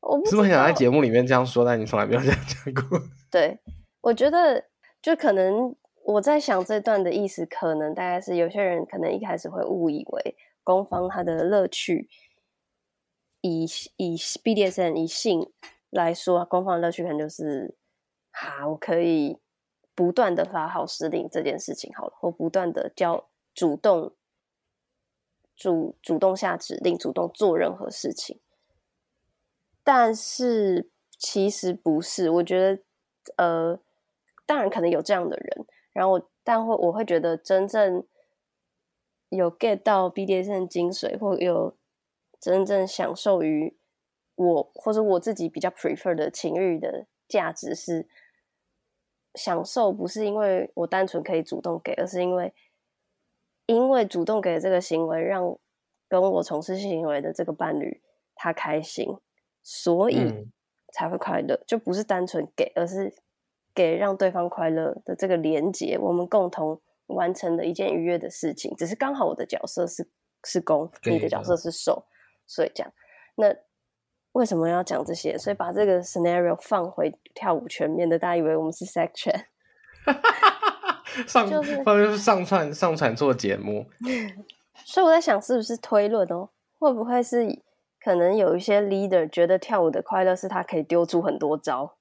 [0.00, 3.00] 我不是不是很想在节目里面这样说，但你从来没有这样讲过？
[3.30, 3.60] 对，
[4.00, 4.64] 我觉得
[5.00, 12.08] 就可能我在想这段的意思，可能大概是有些人可能一开始会误以为攻方他的乐趣，
[13.40, 15.50] 以以 BDSN 以性
[15.90, 17.76] 来说，攻方的乐趣可能就是
[18.36, 19.38] 好，我可以
[19.94, 24.12] 不断的发号施令这件事情好了，或不断的教主动
[25.54, 28.40] 主主动下指令，主动做任何事情。
[29.84, 32.82] 但是其实不是，我觉得，
[33.36, 33.78] 呃，
[34.44, 38.04] 当然可能有这样的人，然后我但会我会觉得真正
[39.28, 41.76] 有 get 到 BDSM 精髓，或有
[42.40, 43.76] 真正享受于
[44.34, 48.08] 我或者我自己比较 prefer 的情欲的价值是
[49.34, 52.52] 享受，不是因为我单纯可以主动给，而是因为
[53.66, 55.58] 因为主动给这个行为让
[56.08, 58.00] 跟我从事性行为的这个伴侣
[58.34, 59.16] 他开心，
[59.62, 60.52] 所以嗯
[60.92, 63.12] 才会快乐，就不是单纯给，而是
[63.74, 68.74] 给让对方快乐的这个连接，我们共同完成的一件愉悦的事情。
[68.76, 70.08] 只是刚好我的角色是
[70.44, 72.04] 是攻，你的角色是受，
[72.46, 72.92] 所以这样。
[73.34, 73.56] 那
[74.34, 75.36] 为什么要讲这些？
[75.36, 79.10] 所以把这个 scenario 放回跳舞全面的大家以为我们是 chat。
[81.26, 83.86] 上就是放就是上传上传做节目，
[84.84, 86.48] 所以我在想，是不是推论哦？
[86.80, 87.46] 会不会是
[88.02, 91.94] 可能有一些 leader 觉得跳舞的快乐是他可以丢出很多招，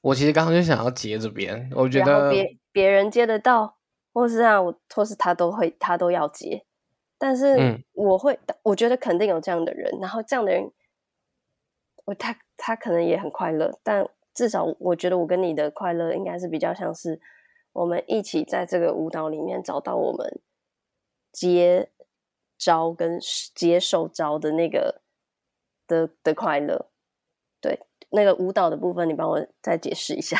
[0.00, 3.76] 我其实刚刚就想要接这边，我觉得别别人接得到，
[4.12, 6.64] 或是啊我，或是他都会，他都要接。
[7.16, 10.68] 但是嗯我会，我觉得肯定有这样的人，然后这样的人，
[12.04, 17.20] 我他他可能也很快乐，但至少我觉得我跟你的快乐应该是比较像是
[17.72, 20.40] 我们一起在这个舞蹈里面找到我们
[21.32, 21.90] 接
[22.58, 23.18] 招跟
[23.54, 25.02] 接受招的那个
[25.86, 26.90] 的的快乐。
[27.60, 30.38] 对，那个舞蹈的部分，你帮我再解释一下。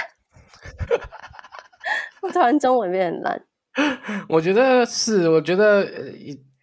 [2.22, 3.46] 我突然中文变很烂。
[4.28, 5.84] 我觉得是，我觉得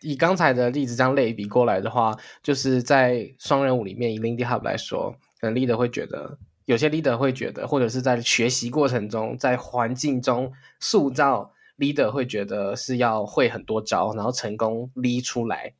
[0.01, 15.73] 以刚才的例子这样类比过来的话，就是在双人舞里面，以 Lindy Hop 来说，可能 leader 会觉得有些 leader 会觉得，或者是在学习过程中，在环境中塑造 leader 会觉得是要会很多招，然后成功 lead 出来，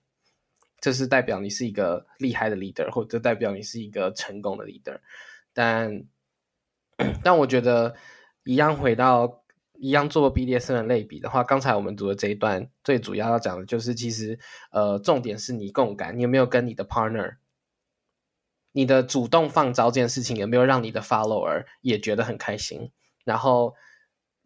[0.80, 5.00] 这是代表你是一个厉害的 leader，或者代表你是一个成功的 leader。
[5.54, 6.04] 但
[7.24, 7.96] 但我觉得
[8.44, 9.41] 一样回到
[9.82, 14.38] 一样做 BDSM 的类比的话，刚才我们读的这一段最主要要讲的就是，其实
[14.72, 17.38] 呃重点是你共感，你有没有跟你的 partner。
[18.74, 22.92] 你的主动放招这件事情有没有让你的 follower 也觉得很开心？
[23.26, 23.74] 然后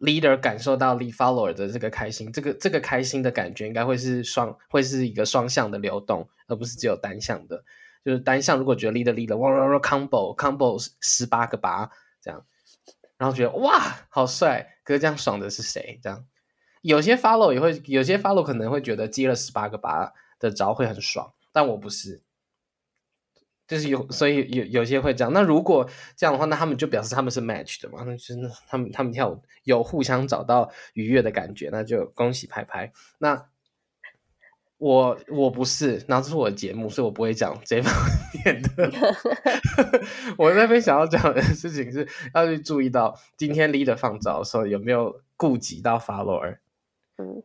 [0.00, 7.62] leader 感受到 lead follower 的这个开心，这个这个开心的感觉应该会是双，会是一个双向的流动，而不是只有单向的。
[8.04, 11.88] 就是单向，如果觉得 leader leader 哇哇哇 combo combo 十八个八
[12.22, 12.44] 这样，
[13.18, 15.98] 然后觉得哇好帅，可是这样爽的是谁？
[16.02, 16.24] 这样
[16.82, 22.22] 有些 follow 也会，有些 follow 可能会觉得接了十八个八的招会很爽，但我不是。
[23.66, 25.32] 就是有，所以有有些会这样。
[25.32, 28.04] 那如果这样的话，那他们就表示他们是 match 的嘛？
[28.06, 32.92] 那真的他们他们跳舞有互相找到愉悦的感觉，那就恭喜拍拍。
[33.18, 33.48] 那
[34.78, 37.92] 我我不是，然后这是我的节目，所以我不会讲这方
[38.44, 38.90] 面的。
[40.38, 46.58] 我那边想要讲的事情是要去注意到今天 leader 放招的时候有没有顾及到 follower。
[47.18, 47.42] 嗯，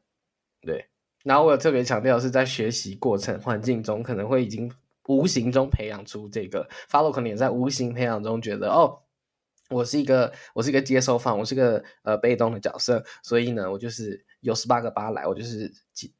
[0.62, 0.88] 对。
[1.24, 4.72] 然后我有特别强调是在学习过程环境中可能会已经。
[5.08, 9.00] 无形中培养出这个，follow 可能也在无形培养中觉得，哦，
[9.72, 15.72] 我是一个，我是一个接收方，我是个呃被动的角色，所以呢，我就是有十八个八来，我就是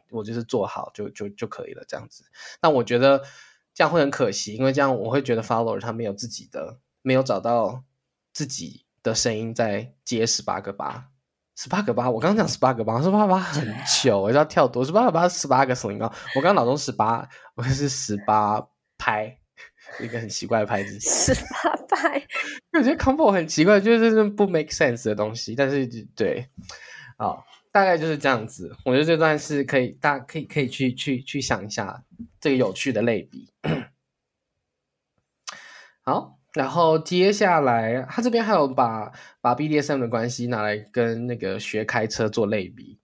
[0.10, 2.24] 我就是做好就就就可以了这样子。
[2.62, 3.22] 那我觉得
[3.74, 7.84] 这样会很可惜，因为这样我会觉得 follower 他没有自己的，没有找到
[8.34, 11.10] 自己的声音在接十八个八。
[11.58, 13.68] 十八个八，我刚刚讲十八个八，十八个八很
[14.02, 16.06] 久，我要跳多十八个八，十八个什么高？
[16.36, 18.66] 我刚刚脑中十八，我是十八
[18.98, 19.38] 拍，
[20.00, 21.00] 一个很奇怪的牌子。
[21.02, 22.26] 十八拍，
[22.74, 25.54] 我觉得 combo 很奇怪，就是不 make sense 的东西。
[25.56, 26.48] 但是对，
[27.18, 28.76] 好，大概就是这样子。
[28.86, 32.04] 我觉得这段是可以，大家可以可以去去去想一下
[32.40, 33.50] 这个有趣的类比。
[36.04, 36.38] 好。
[36.54, 43.00] 然后接下来，他这边还有把把 BDSM 的关系拿来跟那个学开车做类比。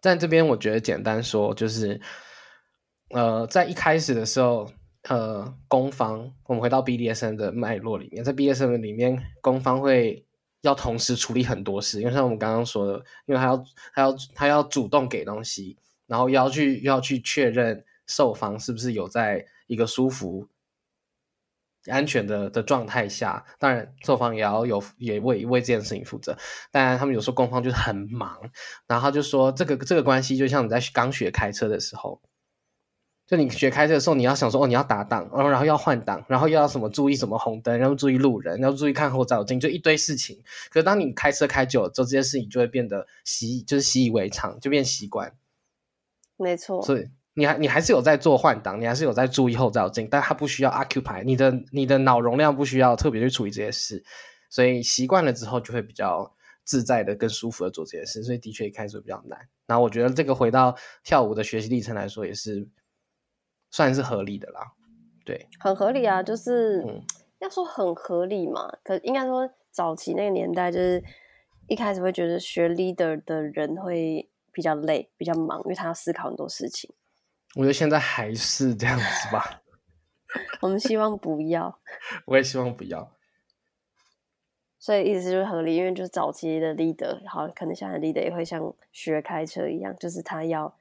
[0.00, 2.00] 但这边，我觉得简单说就是，
[3.10, 4.70] 呃，在一开始的时候，
[5.08, 10.24] 呃，攻方，我们回到 BDSM 的脉络里面，在 BDSM 里面，攻方会
[10.62, 13.64] 要同时处理很多事，因为像我们刚刚说的，因为他要
[13.94, 20.48] 他要他要主动给东西，然后要去要去确认受方是不是有在一个舒服。
[21.88, 26.36] 安全的的状态下，当然受方也要有也为为这件事情负责。
[26.72, 28.40] 当然，他们有时候攻方就是很忙，
[28.88, 32.20] 然后他就说这个这个关系就像你在刚学开车的时候，
[33.26, 40.36] 就你学开车的时候，你要想说哦，你要打档，然后然后要换挡，然后又要什么注意什么红灯，然后注意路人，然后注意看后照镜，就一堆事情。
[40.70, 45.32] 可是当你开车开久了之后，这些事情就会变得习就是习以为常，就变习惯。
[46.36, 46.82] 没错。
[46.82, 47.08] 所以。
[47.38, 54.02] 你还你还是有在做换挡，你还是有在注意后照镜，但它不需要 occupy 你的你的脑容量不需要特别去处理这些事，
[54.48, 56.34] 所以习惯了之后就会比较
[56.64, 59.38] 自在的、更舒服的做这些事，所以的确一开始比较难。
[59.66, 62.66] 然后我觉得这个回到跳舞的学习历程来说，也是
[63.76, 64.72] 算是合理的啦，
[65.22, 66.82] 对，很合理啊，就是
[67.40, 71.04] 要说很合理嘛，可应该说早期那个年代，就是
[71.68, 76.90] 一开始会觉得学 leader 的人会比较累、比较忙，因为他要思考很多事情。
[77.54, 79.60] 我觉得现在还是这样子吧。
[80.62, 81.78] 我们希望不要。
[82.24, 83.12] 我也希望不要。
[84.78, 90.74] 所以意思就是合理，因为就是早期的 leader，好，可能现在 leader 也会像学开车一样，就是他要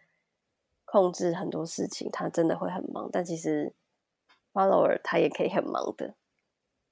[0.95, 3.09] 控制很多事情，他真的会很忙。
[3.11, 3.73] 但其实
[4.53, 6.15] follower 他也可以很忙的。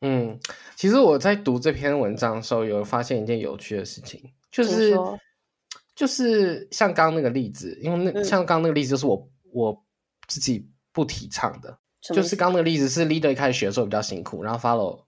[0.01, 0.37] 嗯，
[0.75, 4.93] 其实我在读这篇文章的时候，有发现一件有趣的事情，就是
[5.95, 9.29] 就是像刚刚那个例子，因为那像刚刚那个例子，就是我。
[9.55, 9.85] 我
[10.27, 15.05] 自己不提倡的，就是刚那个例子是 leader 一开始学的时候比较辛苦，然后 follow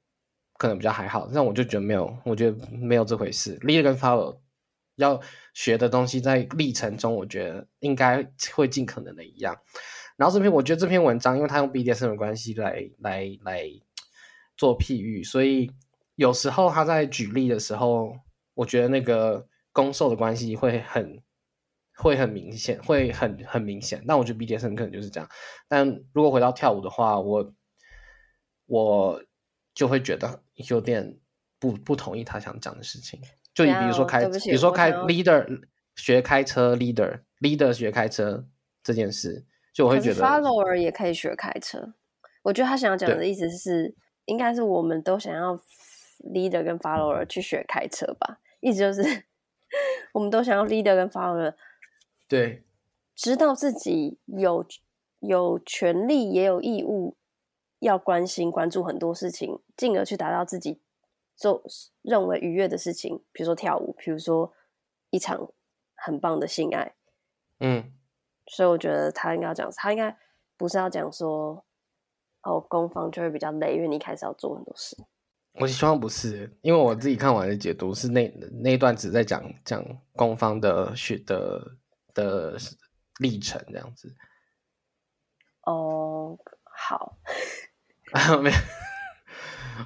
[0.60, 3.58] 可能比较还好，但我就觉得没有，我觉得没有这回事。
[3.62, 4.38] leader 跟 follow
[4.96, 5.22] 要
[5.54, 9.58] 学的东西在历程中，我觉得应该会尽可能的一样。
[10.18, 13.70] 然后这篇我觉得这篇文章，因为他用 BDS 的关系来来来
[14.58, 15.72] 做譬喻，所以
[16.16, 18.16] 有时候他在举例的时候，
[18.54, 21.22] 我觉得那个攻受的关系会很。
[21.98, 24.04] 会很明显，会很很明显。
[24.06, 25.30] 那我觉得 B D S 可能就是这样。
[25.70, 27.54] 但如果回到跳舞的话，我
[28.66, 29.24] 我
[29.74, 31.18] 就会觉得有点
[31.58, 33.22] 不不同意他想讲的事情。
[33.56, 35.62] 就你比如说开，比如说开 leader
[35.96, 38.46] 学开车，leader leader 学开车
[38.84, 40.22] 这件事，就我会觉得。
[40.22, 41.94] follower 也可以学开车。
[42.44, 43.96] 我觉得他想要讲的意思是，
[44.26, 45.58] 应该是我们都想要
[46.20, 49.24] leader 跟 follower 去学开车吧，意思就是
[50.14, 51.56] 我们都想要 leader 跟 follower
[52.28, 52.64] 对，
[53.16, 54.66] 知道自己有
[55.22, 57.16] 有权利也有义务
[57.80, 60.82] 要关心关注很多事情，进而去达到自己
[61.36, 61.64] 做
[62.02, 64.54] 认为愉悦的事情，比如说跳舞，比如说
[65.10, 65.52] 一场
[65.96, 66.96] 很棒的性爱。
[67.60, 67.94] 嗯，
[68.48, 70.18] 所以我觉得他应该要讲，他应该
[70.58, 71.66] 不是要讲说，
[72.42, 74.98] 哦，攻方就会比较累，因为你开始要做很多事。
[75.54, 78.28] 我希望不是，因为我自己看完的解读是那
[78.62, 79.82] 那一段只在讲讲
[80.14, 81.78] 攻方的学的
[82.14, 82.58] 的
[83.20, 84.14] 历程这样子。
[85.62, 87.18] 哦，好，
[88.44, 88.58] 没有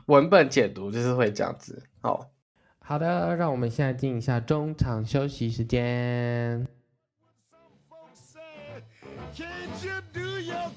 [0.06, 1.84] 文本解读就是会这样子。
[2.02, 2.30] 好，
[2.80, 6.68] 好的，让我们现在进一下中场休息时间。
[9.82, 10.72] You do your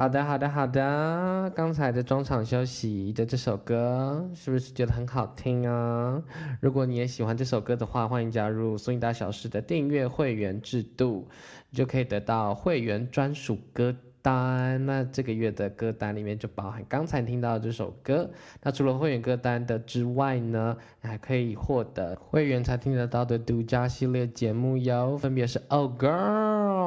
[0.00, 1.52] 好的，好的，好的。
[1.54, 6.22] 刚才的中场休息的这首歌，是不是觉得很好听啊？
[6.58, 11.28] 如果你也喜欢这首歌的话，欢迎加入苏影大小事的订阅会员制度，
[11.68, 14.84] 你就可以得到会员专属歌单。
[14.86, 18.30] 那这个月的歌单里面就包含刚才听到的这首歌。
[18.62, 26.08] 那除了会员歌单的之外呢，还可以获得会员才听得到的独家系列节目哟，分别是《Oh Girl》，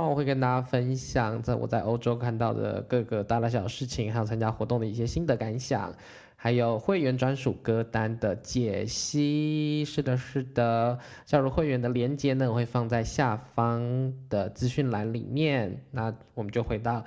[0.10, 5.94] 我会跟大家分享在我在欧洲看到的各个大大小小事情，还有参加活动的一些心得感想。
[6.44, 11.00] 还有会员专属歌单的解析，是的，是的。
[11.26, 15.86] 加入会员的链接呢，我会放在下方的资讯栏里面。
[15.92, 17.06] 那我们就回到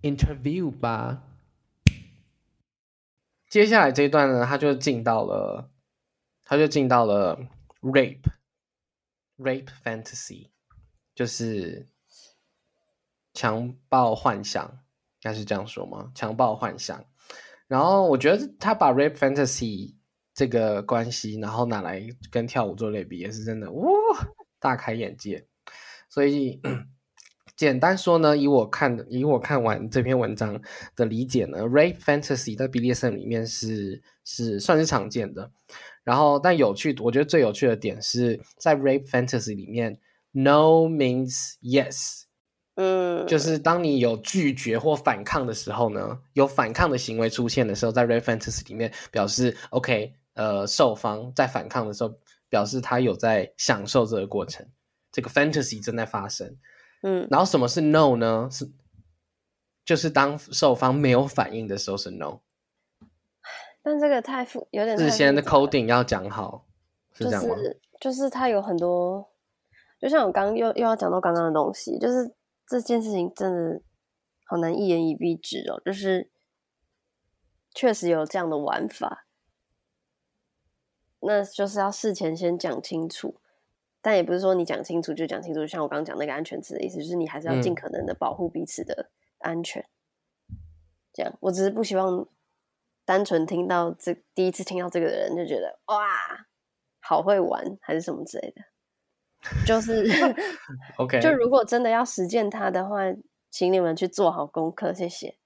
[0.00, 1.24] interview 吧。
[3.50, 5.70] 接下来这一段呢，他就进到了，
[6.42, 7.38] 他就进到了
[7.82, 8.22] rape
[9.36, 10.48] rape fantasy，
[11.14, 11.86] 就是
[13.34, 14.78] 强暴幻想，应
[15.20, 16.10] 该是这样说吗？
[16.14, 17.04] 强暴幻想。
[17.66, 19.94] 然后我觉得他把 rape fantasy
[20.34, 23.88] 这个关系，然后拿来跟跳舞做类比，也是真的哇，
[24.58, 25.46] 大开眼界。
[26.08, 26.60] 所以
[27.56, 30.60] 简单说呢，以我看的，以我看完这篇文章
[30.96, 35.50] 的理解呢，rape fantasy 在 BDSM 里面是是算是常见的。
[36.02, 39.98] 然后，但有趣，我觉得最有趣的点是在 rape fantasy 里面
[40.32, 42.23] ，no means yes。
[42.76, 52.12] 嗯，就是当你有拒绝或反抗的时候呢，有反抗的行为出现的时候，在 fantasy 里面表示 OK，呃，受方在反抗的时候，
[52.48, 54.66] 表示他有在享受这个过程，
[55.12, 56.56] 这个 fantasy 正在发生。
[57.02, 58.48] 嗯然后什么是 no 呢？
[58.50, 58.68] 是
[59.84, 62.38] 就是当受方没有反应的时候是 no，
[63.82, 66.64] 但这个太复有点太事先的 coding 要讲好，
[67.12, 67.54] 是这样吗？
[67.56, 69.28] 是就是它有很多，
[70.00, 72.34] 就像我刚刚又又要讲到刚刚的东西，就是
[72.66, 73.82] 这件事情真的
[74.44, 76.30] 好难一言以蔽之哦，就是
[77.74, 79.26] 确实有这样的玩法，
[81.20, 83.40] 那就是要事前先讲清楚，
[84.00, 89.88] 但也不是说你讲清楚就讲清楚，像我刚刚讲那个安全词的意思，就是你还是要尽嗯可能的保护彼此的安全。
[91.12, 92.28] 这样，我只是不希望
[93.04, 96.46] 单纯听到这第一次听到这个的人就觉得哇，
[97.00, 98.62] 好会玩还是什么之类的。
[99.66, 100.04] 就是
[100.98, 102.98] OK，就如果真的要实践它的话，
[103.50, 105.36] 请你们去做好功课，谢谢。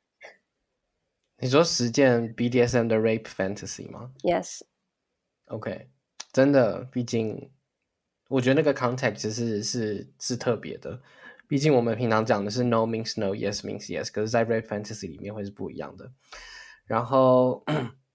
[1.41, 5.89] 你说实践 BDSM 的 rape fantasy 吗？Yes，OK，
[6.33, 7.51] 真的，毕竟
[8.29, 11.01] 我觉得那个 context 是是是特别的。
[11.47, 16.11] 毕竟我们平常讲的是 no means no，yes means yes，可是，在 rape fantasy 里面会是不一样的。
[16.85, 17.65] 然后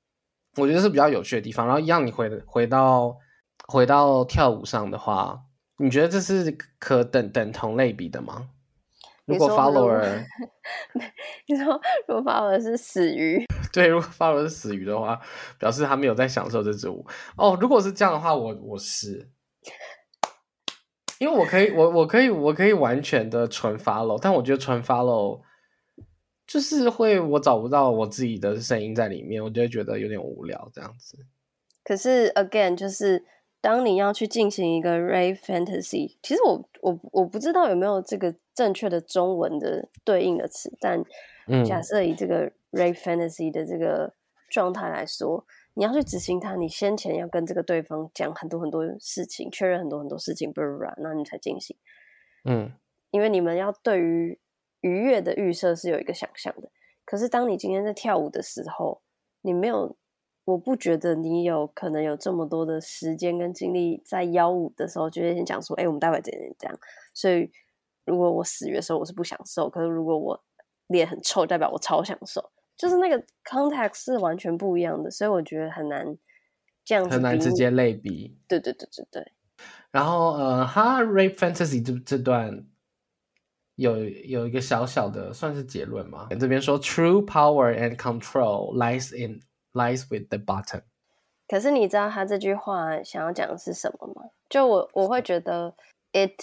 [0.57, 1.65] 我觉得是比较有趣的地方。
[1.65, 3.17] 然后，一样你回回到
[3.67, 5.41] 回到跳舞上的话，
[5.77, 8.49] 你觉得这是可等等同类比的吗？
[9.25, 10.25] 如果 follower
[11.47, 15.19] 你说如果把我是死鱼， 对，如果 follower 是死鱼的话，
[15.57, 17.05] 表示他没有在享受这支舞。
[17.37, 19.29] 哦，如果是这样的话，我我是，
[21.19, 25.41] 因为我可以，我我可以，我可以完全的纯 follow，但我觉得纯 follow
[26.45, 31.17] 就是会我找不到我自己的声音在里面，我就会觉得有点无聊这样子。
[31.85, 33.23] 可是 again 就是
[33.63, 41.01] 当你要去进行一个 rave fantasy，其实我我我不知道有没有这个正确的中文的对应的词，但
[41.47, 44.13] 嗯假设以这个 rave fantasy 的这个
[44.49, 45.45] 状态来说，
[45.75, 51.77] 你要去执行它，你先前要跟这个对方讲很多很多事情，确认很多很多事情，不然那你才进行。
[52.43, 52.73] 嗯
[53.11, 54.41] 因为你们要对于
[54.81, 56.69] 愉悦的预设是有一个想象的。
[57.05, 59.01] 可是当你今天在跳舞的时候，
[59.41, 59.95] 你没有，
[60.45, 66.79] 我不觉得你有可能有这么多的时间跟精力在幺五的时候，就会先讲说，哎、我们待会怎样怎样。
[67.13, 67.49] 所以
[68.05, 70.43] 如果我死鱼的时候我是不享受，可是如果我
[70.87, 76.17] 脸很臭，代表我超享受，就是那个 context 是完全不一样的，所以我觉得很难
[76.83, 78.37] 这样子很难直接类比。
[78.47, 79.31] 对对对对对，
[79.91, 82.65] 然后呃，哈 rape fantasy 这这段
[83.75, 86.27] 有有一个小小的算是结论嘛？
[86.37, 89.39] 这边说 true power and control lies in
[89.73, 90.83] lies with the bottom。
[91.47, 94.29] 可是你知道他这句话想要讲的是什么吗？
[94.49, 95.75] 就我我会觉得
[96.13, 96.39] ，it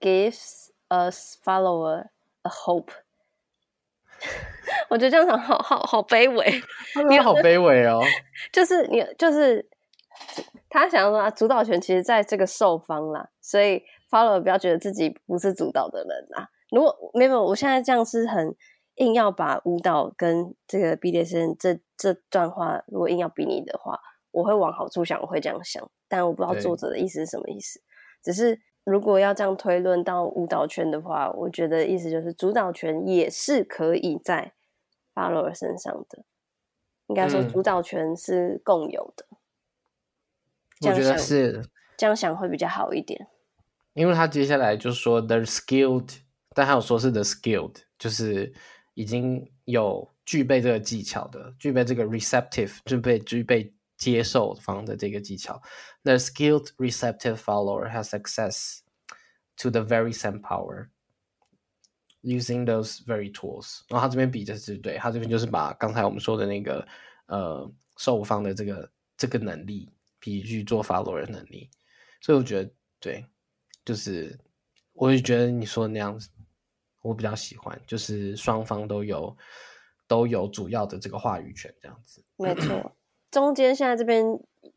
[0.00, 2.08] gives us follower
[2.42, 2.92] a hope。
[4.88, 6.62] 我觉得这样讲好好好卑微，
[7.08, 8.00] 你好卑微哦。
[8.52, 9.68] 就是你就是
[10.70, 16.48] 他想要说啊，主导权其实在这个受方啦，所以 follower 不要觉得自己不是主导的人啦。
[16.70, 18.54] 如果没有，我现在这样是很
[18.94, 23.98] 硬要把舞蹈跟这个 BDSM 这这段话，如果硬要比你的话，
[24.30, 27.80] 我会往好处想，我会这样想，但我不知道作者的意思是什么意思。
[28.22, 34.52] 只是如果要这样推论到舞蹈圈的话，我觉得意思就是主导权也是可以在
[35.14, 36.24] follower 身上的，
[37.06, 39.24] 应该说嗯主导权是共有的。
[40.80, 41.64] 这我觉得是，
[41.96, 43.28] 这样想会比较好一点。
[43.94, 46.18] 因为他接下来就说 the skilled，
[46.54, 48.52] 但他有说是 the skilled，就是
[48.92, 55.60] 已经有具备这个技巧的，具备这个 receptive，具备具备接受方的这个技巧。
[56.02, 58.78] The skilled receptive follower has access
[59.58, 60.88] to the very same power
[62.22, 63.80] using those very tools。
[63.88, 66.86] 然后他这边比的是对，他这边就是把刚才我们说的那个
[67.26, 69.88] 呃受方的这个这个能力
[70.18, 71.70] 比去做 follower 的能力，
[72.20, 73.24] 所以我觉得对，
[73.84, 74.38] 就是
[74.92, 76.28] 我也觉得你说的那样子，
[77.06, 79.36] 我比较喜欢，就是双方都有
[80.08, 82.22] 都有主要的这个话语权这样子。
[82.36, 82.92] 没错，
[83.30, 84.24] 中间现在这边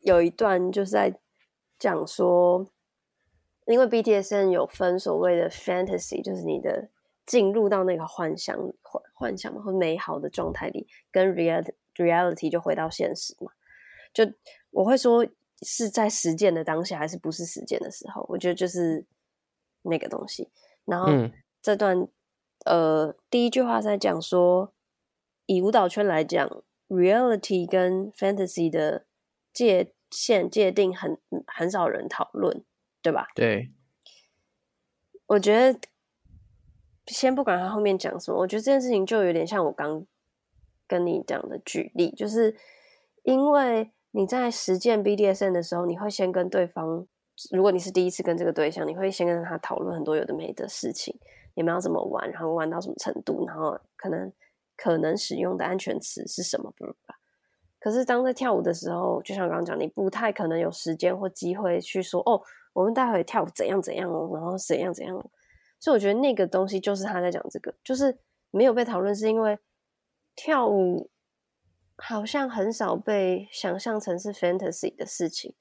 [0.00, 1.12] 有一段就是在
[1.78, 2.66] 讲说，
[3.66, 6.88] 因为 BTSN 有分所谓的 fantasy，就是你的
[7.26, 11.64] 进入到那个幻想幻幻想或美好的状态里，跟 real
[11.96, 13.52] reality 就回到现实嘛。
[14.12, 14.24] 就
[14.70, 15.26] 我会说
[15.62, 18.26] 是在实践的当下，还是不是实践的时候？
[18.28, 19.04] 我觉得就是
[19.82, 20.48] 那个东西。
[20.84, 21.30] 然后嗯
[21.62, 22.08] 这段、
[22.64, 24.72] 呃第一句话在讲说，
[25.46, 29.06] 以舞蹈圈来讲，reality 跟 fantasy 的
[29.52, 32.64] 界限界定很很少人讨论，
[33.00, 33.28] 对吧？
[33.34, 33.70] 对，
[35.26, 35.78] 我觉得
[37.06, 40.06] 先不管他后面讲什么，我觉得这件事情就有点像我刚
[40.86, 42.56] 跟你讲的举例，就是
[43.22, 47.06] 因为你在实践 BDSN 的时候，你会先跟对方，
[47.52, 51.16] 如果你是第一次跟这个对象，你会先跟他讨论很多有的没的事情，
[51.54, 54.32] 你们要怎么玩，然后玩到什么程度，然后可能
[54.76, 57.16] 可能使用的安全词是什么，不吧？
[57.78, 62.40] 可是当在跳舞的时候，就像刚刚讲，你不太可能有时间或机会去说哦，
[62.74, 65.30] 我们待会跳舞怎样怎样哦，然后怎样怎样哦。
[65.78, 68.18] 所以我觉得那个东西就是他在讲这个，就是
[68.50, 69.58] 没有被讨论，是因为
[70.36, 71.10] 跳舞
[71.96, 75.54] 好像很少被想象成是 fantasy 的事情，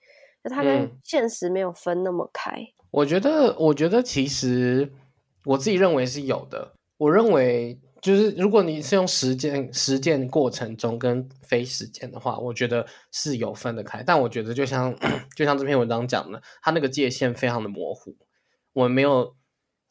[0.43, 2.51] 就它跟嗯现实没有分那么开。
[2.91, 4.91] 我觉得，我觉得其实
[5.45, 6.73] 我自己认为是有的。
[6.97, 14.03] 我认为就是如果你是用实践实践过程中跟非实践的话，我觉得是有分得开。
[14.03, 14.93] 但我觉得就像
[15.35, 18.15] 就像这篇文章讲的，它那个界限非常的模糊。
[18.73, 19.35] 我们没有，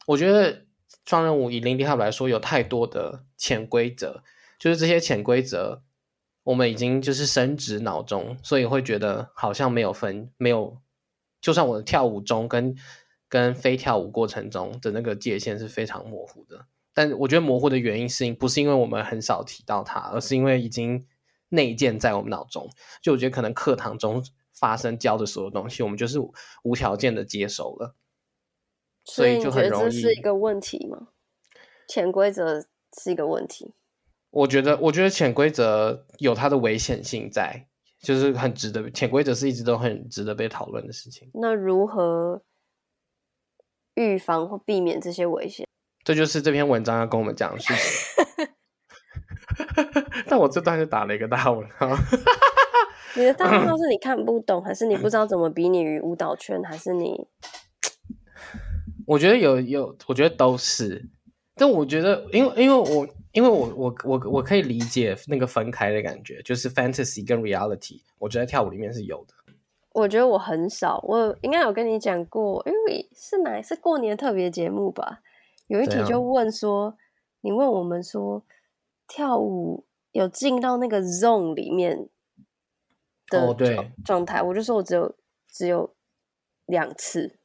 [0.07, 0.65] 我觉得
[1.05, 4.23] 双人舞以零 D 号来说，有太多的潜规则，
[4.57, 5.81] 就是这些潜规则，
[6.43, 10.77] 我们已经就是深植脑中，所以会觉得好像没有分，没有，
[11.41, 12.75] 就算我的跳舞中跟
[13.29, 16.65] 跟非跳舞过程中的那个界限是非常模糊的。
[16.93, 21.07] 但我觉得模糊的原因是因不是因为我们很少提到它，而是因为已经
[21.49, 22.69] 内建在我们脑中。
[23.01, 24.21] 就我觉得可能课堂中
[24.53, 26.19] 发生教的所有东西，我们就是
[26.63, 27.95] 无条件的接受了。
[29.05, 31.07] 所以就很容易是一个问题吗？
[31.87, 32.65] 潜规则
[32.97, 33.73] 是一个问题。
[34.31, 37.67] 我觉得，我觉得潜规则有它的危险性在，
[38.01, 38.91] 就是很值得。
[38.91, 41.31] 潜规则是一直都很值得被讨论的事情。
[41.33, 42.43] 那如何
[43.99, 45.67] 预防或避免这些危险？
[46.05, 48.47] 这就是这篇文章要跟我们讲的事情。
[50.27, 51.89] 但我这段就打了一个大问号。
[53.15, 57.27] 你的大问号是你 看不懂，还是你不知道怎么比拟于舞蹈圈，还是你
[59.05, 61.09] 我觉得有有，我觉得都是。
[61.55, 69.33] 但我觉得，因为因为我因为我我我我可以理解那个分开的感觉，就是 fantasy 跟 reality，我觉得跳舞里面是有的。
[69.99, 75.21] 我觉得我很少，我应该有跟你讲过，因为是哪是过年特别节目吧？
[75.67, 76.97] 有一题就问说，
[77.41, 78.43] 你问我们说
[79.07, 82.09] 跳舞有进到那个 zone 里面
[83.27, 85.15] 的状状态，我就说我只有
[85.47, 85.93] 只有
[86.65, 87.37] 两次，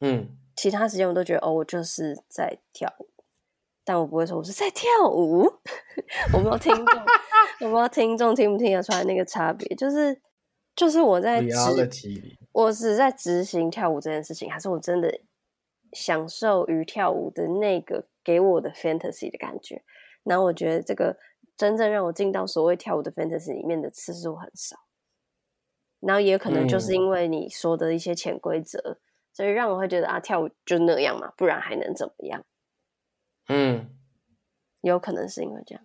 [0.00, 3.08] 嗯，其他时间我都觉得哦，我就是在跳舞，
[3.84, 5.42] 但我不会说我是在跳舞。
[6.32, 7.00] 我不知道听众，
[7.60, 10.20] 我不知道听众听不听得出来那个差别，就是
[10.76, 11.40] 就是我在
[12.52, 15.20] 我只在执行跳舞这件事情，还是我真的
[15.92, 19.82] 享受于跳舞的那个给我的 fantasy 的感觉？
[20.24, 21.18] 然后我觉得这个
[21.56, 24.76] 真正让我进到所谓跳舞的 fantasy 里面的次数很少，
[26.00, 28.98] 然后也有可能就是嗯因为你说的一些潜规则，
[29.32, 32.44] 所以让我会觉得啊，跳舞就那样嘛，不然还能怎么样？
[33.48, 33.94] 嗯，
[34.80, 35.84] 有可能是因为这样。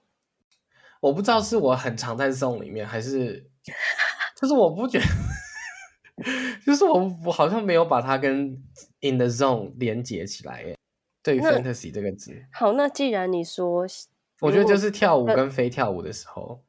[1.01, 3.49] 我不知道是我很常在 zone 里面，还是
[4.39, 5.05] 就是我不觉得，
[6.65, 8.51] 就是我我好像没有把它跟
[9.01, 10.77] in the zone 连接起来耶。
[11.21, 13.85] 对于 fantasy 这个字，好，那既然你说，
[14.39, 16.63] 我觉得就是跳舞呃跟非跳舞的时候，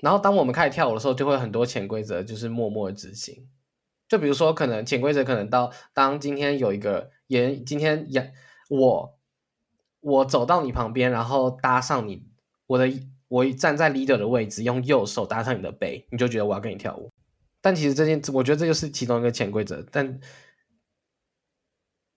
[0.00, 3.46] 然后当我们开始跳舞的时候，就会很多潜规则，就是默默的执行。
[4.08, 8.32] 就比如说，可能潜规则可能到当今天有一个演，今天演
[8.70, 9.18] 我
[10.00, 12.26] 我走到你旁边，然后搭上你
[12.68, 12.90] 我的
[13.28, 17.10] 我站在 leader 的位置，用右手搭上你的背，你就觉得我要跟你跳舞。
[17.60, 20.20] 但其实这件，我觉得这就是其中一个潜规则，但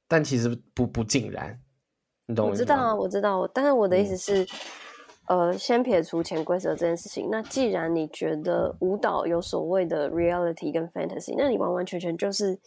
[0.07, 1.59] 但其实不不尽然，
[2.28, 4.47] 你懂吗我知道啊，我知道，但是我的意嗯思是，
[5.28, 12.59] 呃，先撇除潜规则这件事情，那既然你觉得舞蹈有所谓的 reality 跟 fantasy，那你完完全全就是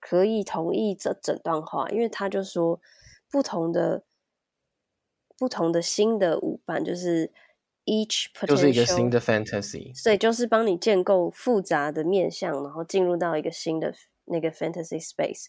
[0.00, 2.80] 可以同意这整段话，因为他就说
[3.30, 4.02] 不同的
[5.36, 7.32] 不同的新的舞伴就是
[7.86, 9.94] each potential 就是一个新的 fantasy。
[9.94, 13.94] 所以就是帮你建构复杂的面向，然后进入到一个新的
[14.26, 15.46] 那个 fantasy space。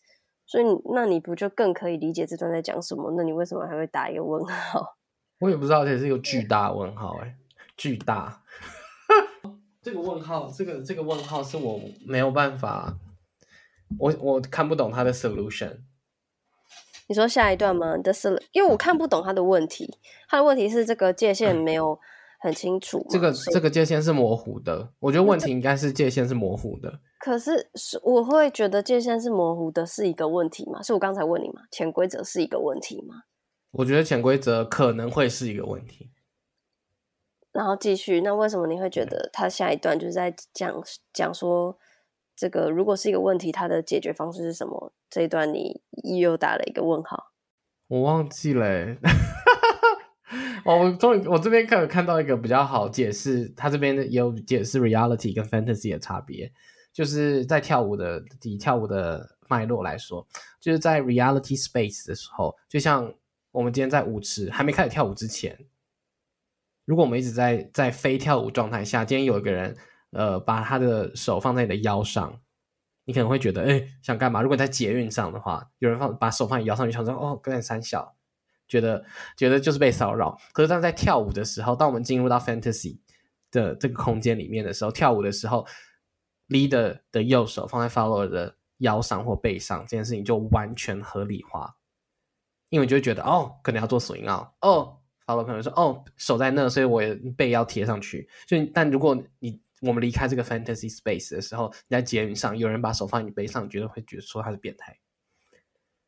[0.48, 3.12] 所以，那你不就更可以理解这段在讲什么？
[3.18, 4.96] 那你为什么还会打一个问号？
[5.42, 7.36] 我也不知道，这是一个巨大问号、哎，
[7.76, 8.44] 巨大。
[9.82, 12.96] 这个问号，这个这个问号是我没有办法，
[14.00, 15.78] 我我看不懂他的 solution。
[17.08, 17.98] 你说下一段吗？
[17.98, 22.00] 的是，因为我看不懂他的问题，他的问题是这个界限没有
[22.40, 23.06] 很清楚嘛。
[23.10, 27.00] 这个这个界限是模糊的，我觉得问题应该是界限是模糊的。
[27.20, 30.82] 可是是我会觉得界限是模糊的，是一个问题吗？
[30.84, 31.62] 是我刚才问你吗？
[31.72, 33.24] 潜规则是一个问题吗？
[33.72, 36.12] 我觉得潜规则可能会是一个问题。
[37.52, 40.84] 然后继续，那为什么你会觉得他下一段就是在讲
[41.14, 41.78] 讲说
[42.36, 44.94] 这个如果是一个问题，它的解决方式是什么？
[45.10, 45.82] 这一段你
[46.20, 47.32] 又打了一个问号。
[47.88, 48.98] 我忘记了、欸。
[50.64, 56.52] 哦， 我终于我这边看有看到一个比较好解释，他这边也有解释 reality 跟 fantasy 的差别，
[56.94, 60.28] 就是在跳舞的以跳舞的脉络来说，
[60.60, 63.14] 就是在 reality space 的时候，就像
[63.52, 65.58] 我们今天在舞池还没开始跳舞之前，
[66.86, 69.76] 如果我们一直在在非跳舞状态下，今天有一个人
[70.12, 72.40] 呃把他的手放在你的腰上，
[73.06, 74.42] 你可能会觉得哎想干嘛？
[74.42, 78.15] 如果你在捷运上的话，有人放把手放你腰上，你想说哦有点三小，
[78.68, 79.04] 觉得
[79.38, 80.38] 觉得就是被骚扰。
[80.54, 82.98] 可是当在跳舞的时候，当我们进入到 fantasy
[83.52, 85.66] 的这个空间里面的时候，跳舞的时候
[86.50, 91.76] ，leader 的右手放在 follower 的腰上或背上，这件事情就完全合理化，
[92.70, 98.30] 因为就会觉得哦，可能要做 swing out，哦，follower 可能说哦手在那，所以我也背要贴上去。
[98.46, 104.98] 就但如果你我们离开这个 fantasy space 的时候，你在捷运上有人把手放你背上，你觉得会觉得说他是变态。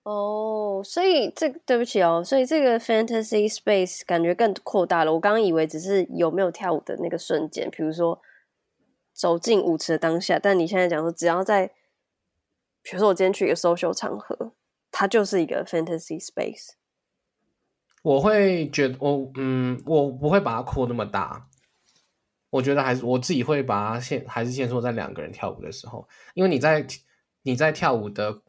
[0.07, 5.11] 哦，所以这对不起哦，所以这个 fantasy space 感觉更扩大了。
[5.11, 8.21] 我刚刚以为只是有没有跳舞的那个瞬间，比如说
[9.11, 11.67] 走进舞池的当下，但你现在讲说，只要在，
[12.81, 14.53] 比如说我今天去一个 social 场合，
[14.91, 16.69] 它就是一个 fantasy space。
[18.01, 21.49] 我会觉得我嗯，我不会把它扩那么大。
[22.49, 26.87] 我觉得还是我自己会把它限，还是限缩在两个人跳舞的时候，因为你在
[27.41, 28.41] 你在跳舞的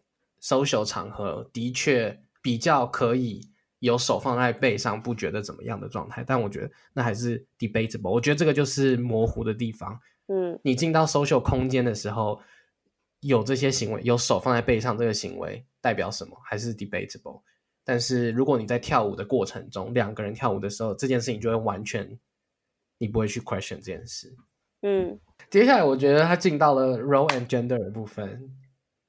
[0.42, 3.40] social 场合，的确比较可以
[3.80, 6.24] 有手放在背上，不觉得怎么样的状态。
[6.24, 8.10] 但我觉得那还是 debatable。
[8.10, 9.98] 我觉得这个就是模糊的地方。
[10.26, 12.40] 嗯，你进到 social 空间的时候，
[13.20, 17.42] 有这些行为，有手放在背上这个行为代表什么，还是 debatable。
[17.82, 22.18] 但是如果你在跳舞的过程中，两个人跳舞的时候，这件事情就会完全，
[22.98, 24.36] 你不会去 question 这件事。
[24.82, 25.18] 嗯，
[25.48, 28.54] 接下来，我觉得他进到了 role and gender 的部分，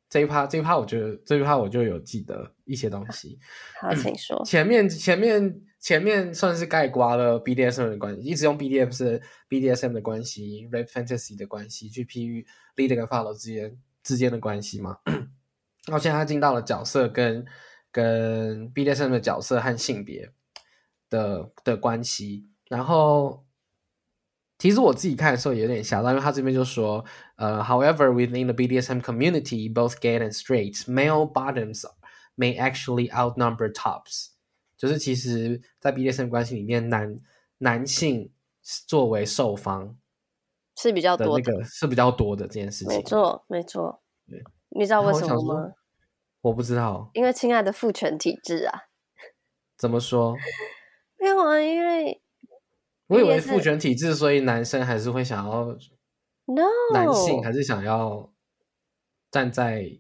[0.09, 3.37] 这一趴这一趴，我觉得这一趴我就有记得一些东西。
[3.79, 4.43] 好，请说。
[4.43, 12.45] 前面前面前面算是盖刮了 BDSM 的关系，一直用 BDSM BDSM 的关系、Rape Fantasy 的关系去譬喻
[12.75, 14.97] leader 跟 follow 之间之间的关系嘛。
[15.05, 17.45] 然后现在他进到了角色跟
[17.91, 20.31] 跟 BDSM 的角色和性别
[21.09, 23.45] 的的关系，然后
[24.59, 27.03] 其实我自己看的时候也有点吓到，因为他这边就说，
[27.37, 31.85] 呃，However, within the BDSM community, both gay and straight male bottoms
[32.35, 34.27] may actually outnumber tops。
[34.77, 37.17] 就是其实，在 BDSM 关系里面，男
[37.59, 38.31] 男性
[38.85, 39.97] 作为受方
[40.77, 42.95] 是比较多的，那个是比较多的这件事情。
[42.95, 44.43] 没错，没错对。
[44.69, 45.71] 你知道为什么吗？
[46.41, 48.83] 我不知道因为亲爱的父权体制啊，
[49.77, 50.35] 怎么说，
[51.19, 52.18] 没有啊，因为
[53.09, 55.65] 我以为父权体制，所以男生还是会想要
[56.45, 58.31] no 男性还是想要
[59.31, 59.97] 站在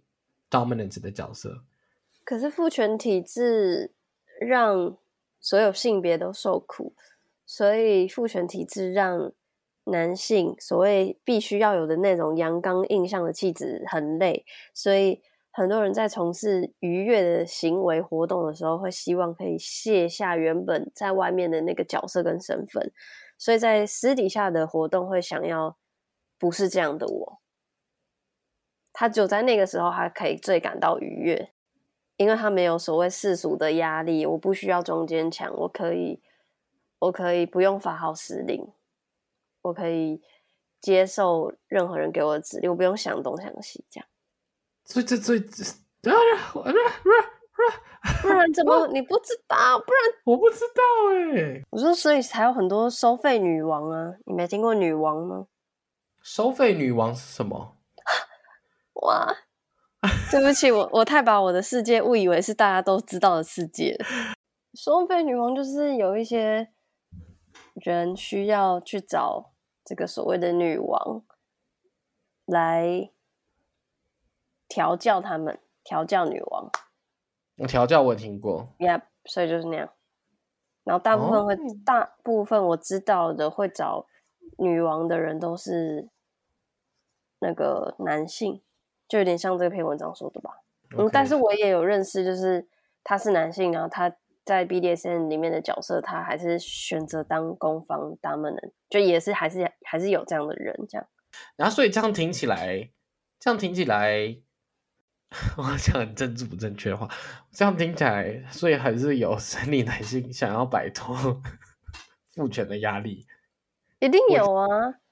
[0.49, 1.63] dominant 的角色。
[2.23, 3.91] 可是父权体制
[4.39, 4.95] 让
[5.39, 6.93] 所有性别都受苦，
[7.47, 9.31] 所以父权体制让
[9.85, 22.91] 男性所谓必须要有的那种阳刚印象的气质很累，所以很多人在从事愉悦的行为活动的时候，会希望可以卸下原本在外面的那个角色跟身份，
[23.37, 25.77] 所以在私底下的活动会想要
[26.37, 27.41] 不是这样的我。
[28.93, 31.51] 他只有在那个时候，还可以最感到愉悦，
[32.17, 36.21] 因为他没有所谓世俗的压力，我不需要中间强，我可以，
[36.99, 38.67] 我可以不用发号施令，
[39.63, 40.21] 我可以
[40.79, 44.07] 接受任何人给我的指令，我不用想东想西，这样。
[48.21, 49.77] 不然怎么你不知道？
[49.79, 50.81] 不然我不知道
[51.13, 54.13] 哎、我说，所以才有很多收费女王啊！
[54.25, 55.47] 你没听过女王吗？
[56.21, 57.77] 收费女王是什么？
[59.03, 59.35] 哇，
[60.31, 63.97] 对不起，我我太把我的世界误以为是大家都知道的世界。
[64.73, 66.71] 收费女王就是有一些
[67.73, 69.51] 人需要去找
[69.83, 71.23] 这个所谓的女王
[72.45, 73.11] 来
[74.69, 76.69] 调教他们，调教女王
[77.57, 79.89] 我调教我有听过，，Yep，所以就是那样。
[80.85, 84.05] 然后大部分会，大部分我知道的会找
[84.57, 86.07] 女王的人都是
[87.39, 88.61] 那个男性，
[89.07, 90.61] 就有点像这篇文章说的吧。
[90.97, 92.67] 嗯但是我也有认识，就是
[93.03, 94.11] 他是男性，然后他
[94.43, 101.05] 在 BDSN 里面的角色，他还是选择当攻方 dominant，就也是还是还是有这样的人这样。
[101.55, 102.89] 然后所以这样听起来，
[103.39, 104.35] 这样听起来，
[105.57, 107.07] 我要讲很政治不正确的话，
[107.51, 111.15] 这样听起来，所以还是有生理男性想要摆脱
[112.33, 113.25] 父权的压力。
[113.99, 114.67] 一定有啊，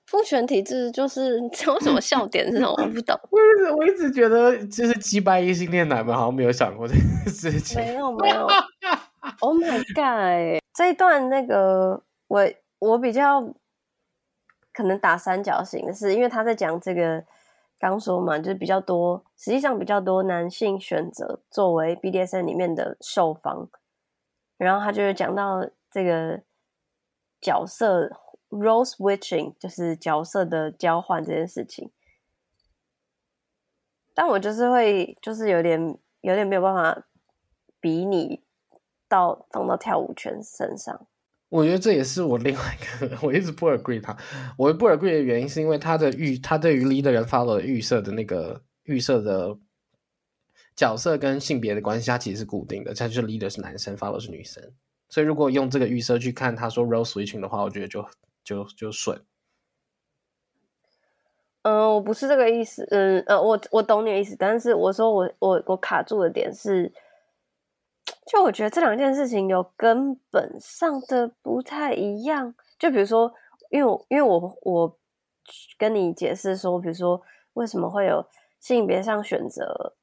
[0.08, 3.20] 父权体制就是 有什么笑点这种我不懂。
[3.30, 7.80] 我一直我一直觉得，就是击败异性恋男们好像没有想过这件事情。
[7.80, 8.48] 没有没有
[9.42, 10.62] ，Oh my god！
[10.74, 12.50] 这一段那个我
[12.80, 13.42] 我比较
[14.74, 17.24] 可能打三角形的是，因为他在讲这个
[17.80, 23.70] 刚说嘛，就是比较多，实际上比较多男性选择作为 BDSN 里面的受方，
[24.58, 26.42] 然后他就是讲到这个
[27.40, 28.10] 角色
[28.50, 31.92] role switching，就是角色的交换这件事情。
[34.16, 37.06] 但我就是会，就是有点有点没有办法
[37.80, 38.44] 比拟
[39.08, 41.06] 到放到跳舞圈身上。
[41.50, 44.16] 我觉得这也是我另外一个， 我一直不 agree 他。
[44.58, 49.58] 我不 agree 的原因是因为他的预，他对于 leader 跟 follow 的预设的那个预设的
[50.76, 54.62] 角色跟性别的关系，它其实是固定的，它就是 leader 是男生，follow 是女生。
[55.10, 58.06] 所以如果用这个预设去看他说 role switching 的话，我觉得就
[58.44, 59.24] 就就顺。
[61.64, 62.86] 嗯，我不是这个意思。
[62.92, 66.92] 嗯呃，我我懂你的意思，但是我说我我我卡住的点是，
[68.30, 72.54] 就我觉得这两件事情有根本上的不太一样。
[72.78, 73.34] 就比如说，
[73.70, 74.98] 因为我因为我我
[75.78, 77.22] 跟你解释说，比如说
[77.54, 78.26] 为什么会有
[78.60, 79.96] 性别上选择，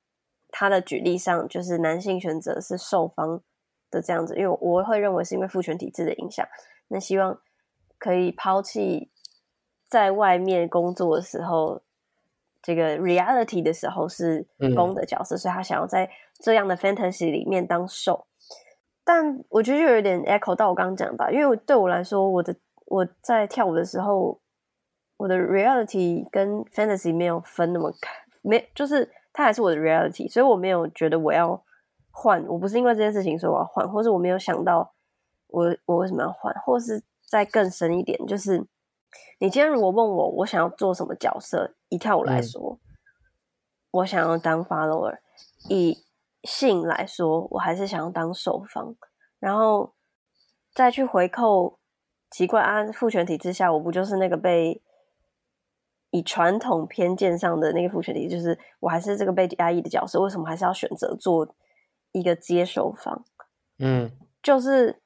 [0.48, 3.42] 他的举例上就是男性选择是受方
[3.90, 6.46] 的这样子，因为我会认为是因为父权体制的影响，
[6.88, 7.38] 那希望
[7.98, 9.10] 可以抛弃
[9.86, 11.82] 在外面工作的时候，
[12.62, 18.26] 这个 reality 的时候是公的角色，所以他想要在这样的 fantasy 里面当受。
[19.04, 22.56] 但我觉得就有点 echo 到我刚刚讲吧，因为对我来说，我的
[22.86, 24.40] 我在跳舞的时候，
[25.18, 31.62] 我的 reality 跟 fantasy 没有分那么开，没就是它还是我的 reality，所以我没有觉得我要
[32.10, 34.94] 换，我不是因为这件事情说我要换，或是我没有想到
[35.48, 38.58] 我我为什么要换，或是再更深一点，就是
[39.38, 42.78] 你今天如果问我我想要做什么角色，以跳舞来嗯说，
[43.90, 45.18] 我想要当 follower，
[45.68, 46.03] 以
[46.44, 48.94] 性来说，我还是想要当受方，
[49.38, 49.94] 然后
[50.72, 51.80] 再去回扣。
[52.30, 54.82] 奇怪啊，父权体制下，我不就是那个被
[56.10, 61.54] 以传统偏见上的那个父权体，就是我还是这个被压抑的角色，为什么还是要选择做
[62.10, 63.24] 一个接受方？
[63.78, 64.10] 嗯，
[64.42, 65.00] 就是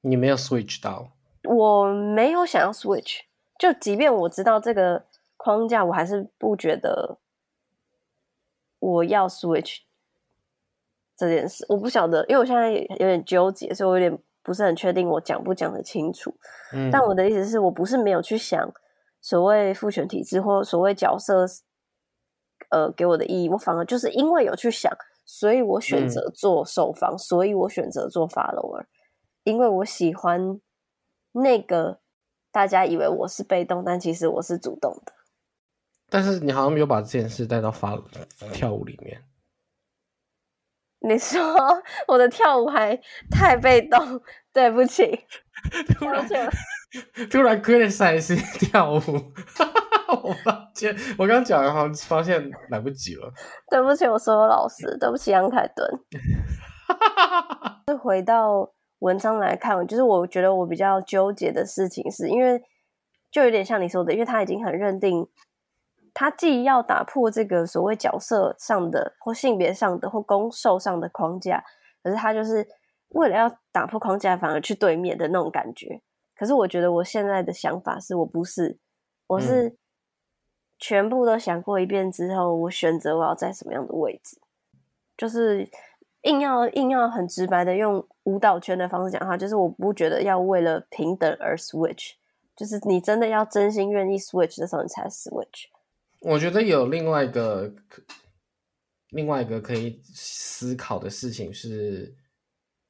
[0.00, 1.12] 你没有 switch 到，
[1.44, 3.20] 我没有想要 switch，
[3.56, 5.06] 就即便我知道这个
[5.36, 7.20] 框架，我还是不觉得
[8.80, 9.82] 我要 switch
[11.16, 11.64] 这件事。
[11.68, 14.22] 我不晓得，因为我现在有点纠结，所以我有点。
[14.46, 16.32] 不是很确定我讲不讲得清楚，
[16.72, 18.72] 嗯，但我的意思是我不是没有去想
[19.20, 21.44] 所谓父权体制或所谓角色，
[22.70, 28.84] 呃，给我的意义，我反而就是因为有去想，所以我选择做受访，所以我选择做 follower，
[29.42, 30.60] 因为我喜欢
[31.32, 31.98] 那个
[32.52, 35.12] 大家以为我是被动，但其实我是主动的。
[36.08, 38.00] 但是你好像没有把这件事带到发
[38.52, 39.20] 跳舞里面。
[41.00, 41.40] 你说
[42.08, 42.98] 我的跳舞还
[43.30, 44.20] 太被动，
[44.52, 45.04] 对不起，
[45.98, 46.26] 突然
[47.30, 48.98] 突然 criticize 跳舞，
[50.24, 53.32] 我发现我刚讲完，发现来不及了。
[53.70, 55.88] 对不起，我所有老师，对不起杨凯顿。
[58.00, 62.60] 回到文章来看，就是我觉得我比较纠结的事情，是因为
[63.30, 65.28] 就有点像你说的，因为他已经很认定。
[66.18, 71.62] 他既要打破这个所谓角色上的或性别上的或攻受上的框架，
[72.02, 72.66] 可是他就是
[73.08, 76.00] 为了要打破框架，反而去对面的那种感觉。
[76.34, 78.78] 可是我觉得我现在的想法是我不是，
[79.26, 79.76] 我是
[80.78, 84.40] 全部都想过一遍之后，我选择我要在什么样的位置，
[85.18, 85.68] 就是
[86.22, 92.12] 硬要硬要很直白的用舞蹈圈的方式讲话，就是我不觉得要为了平等而 switch，
[92.56, 95.66] 就是你真的要真心愿意 switch 的时候，你才 switch。
[96.20, 97.72] 我觉得有另外一个，
[99.10, 102.16] 另外一个可以思考的事情是，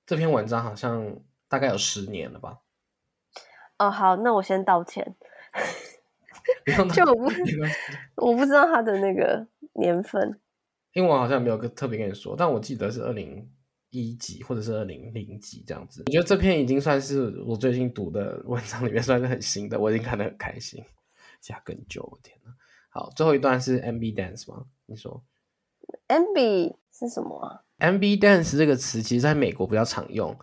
[0.06, 2.60] 这篇文章好像大概有十年了吧？
[3.78, 5.16] 哦，好，那我先道歉。
[6.94, 7.30] 就我不，
[8.28, 10.40] 我不知道他的那个年份，
[10.92, 13.50] 因为我好像没有跟特别跟你说，但我记得是二零
[13.90, 16.04] 一几或者是二零零几这样子。
[16.06, 20.82] 我觉得这篇已经算是我最近读的文章里面算是很新的，我已经看得很开心。
[21.40, 22.50] 加更久，我天哪！
[22.96, 24.64] 好，最后一段是 MB dance 吗？
[24.86, 25.22] 你说
[26.08, 30.34] ，MB 是什么啊？MB dance 这个词其实在美国比较常用，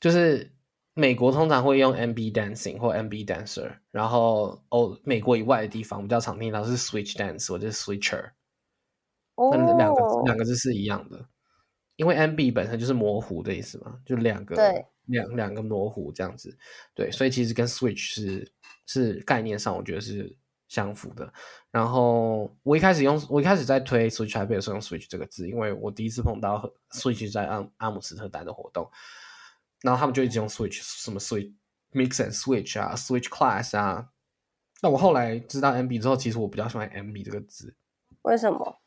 [0.00, 0.50] 就是
[0.94, 8.30] 美国通常会用 MB dancing 或 MB dancer，然后哦，美国以外的地方比较常听到是 switch dance 或者 switcher，
[9.36, 11.28] 那两个两个字是一样的，
[11.96, 14.56] 因为 MB 本身就是模糊的意思嘛，就两个
[15.04, 16.56] 两两个模糊这样子，
[16.94, 18.50] 对，所以其实跟 switch 是
[18.86, 20.34] 是概念上，我觉得是。
[20.68, 21.32] 相符的，
[21.70, 28.90] 然后我一开始用，我一开始在推 Switch Taipei 的时候用 Switch 这个字，因为我第一次碰到 Switch 在阿阿姆斯特丹的活动，
[29.82, 31.52] 然后他们就一直用 Switch，什么 Switch
[31.92, 34.08] Mix and Switch 啊，Switch Class 啊，
[34.82, 37.76] 那我后来知道 MB 之后，其实我比较喜欢 MB 这个字，
[38.22, 38.80] 为什么？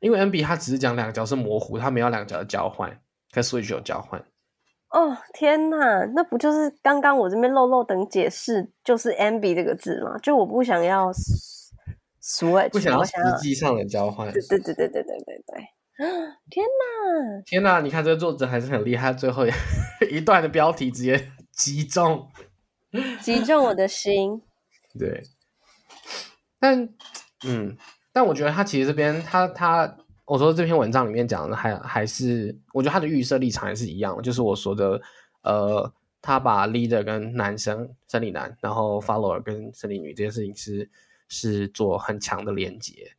[0.00, 4.24] 因为 MB 它只是讲两个角色模糊，它没有两个角色交换，可 Switch 有交换。
[4.90, 10.16] 哦天呐，那不就是刚刚我这边漏漏等解释，就是 “ambi” 这个字吗？
[10.22, 11.12] 就我不想要
[12.22, 14.32] switch，不想要实际上的交换。
[14.32, 15.68] 对对对对对对对对！
[16.48, 17.80] 天呐，天呐！
[17.82, 19.44] 你看这个作者还是很厉害，最后
[20.10, 22.28] 一段的标题直接击中，
[23.20, 24.40] 击中我的心。
[24.98, 25.22] 对，
[26.58, 26.88] 但
[27.44, 27.76] 嗯，
[28.12, 29.96] 但我觉得他其实这边他他。
[30.28, 35.00] 我说这篇文章里面讲的还还是，我觉得他的预设立场还是一样，就是我说的，
[35.42, 40.90] 呃，他把 leader 跟男生生理男，然后 follower 跟生理女这件事情是
[41.28, 43.10] 是做很强的连接，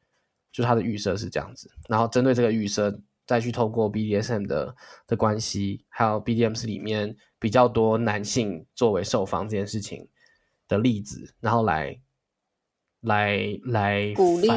[0.52, 4.76] 就他的预设是这样子，然后针对这个预设，再去透过 BDSM 的
[5.08, 10.08] 的关系，还有 BDMs 里面比较多男性作为受访这件事情
[10.68, 12.00] 的例子，然后来
[13.02, 14.48] 来来鼓励。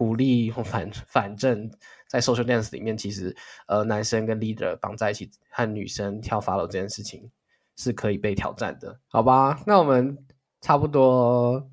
[0.00, 1.70] 鼓励或反反正，
[2.08, 3.36] 在 social dance 里面，其实
[3.66, 7.30] 呃，男生跟 leader 绑在一起和女生跳 follow 这件事情
[7.76, 9.60] 是可以被挑战的，好吧？
[9.66, 10.16] 那我们
[10.62, 11.68] 差不多，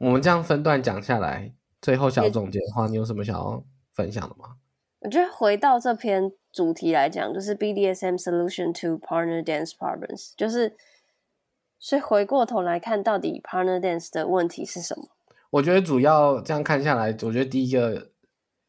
[0.00, 4.56] 我们这样分段讲下来，最后小总结的话，你有什么想要分享的吗？
[5.00, 10.76] 我觉得回到这篇主题来讲，就是 BDSM solution to partner dance problems，就是
[11.78, 15.15] 所以回过头来看，到底 partner dance 的问题是什么？
[15.56, 18.10] 我觉得主要这样看下来，我觉得第一个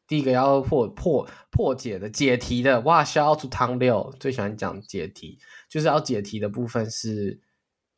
[0.06, 7.38] 第一个要破破破解的解题的，哇，shout to 汤六最喜欢讲解题，就是要解题的部分是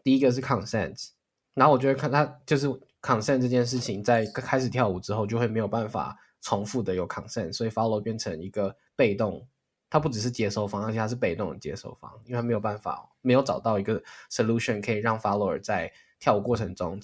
[0.03, 1.11] 第一个是 consent，
[1.55, 2.67] 然后我觉得看他就是
[3.01, 9.47] consent 这件事情，在开始跳舞之后就会没有办法重复的有 consent，所以 follow 变成一个被动，
[9.89, 16.99] 它不只是接收方，而且它是被动的接收方，因为他没有办法没有找到一个 solution 可以让 follower 在跳舞过程中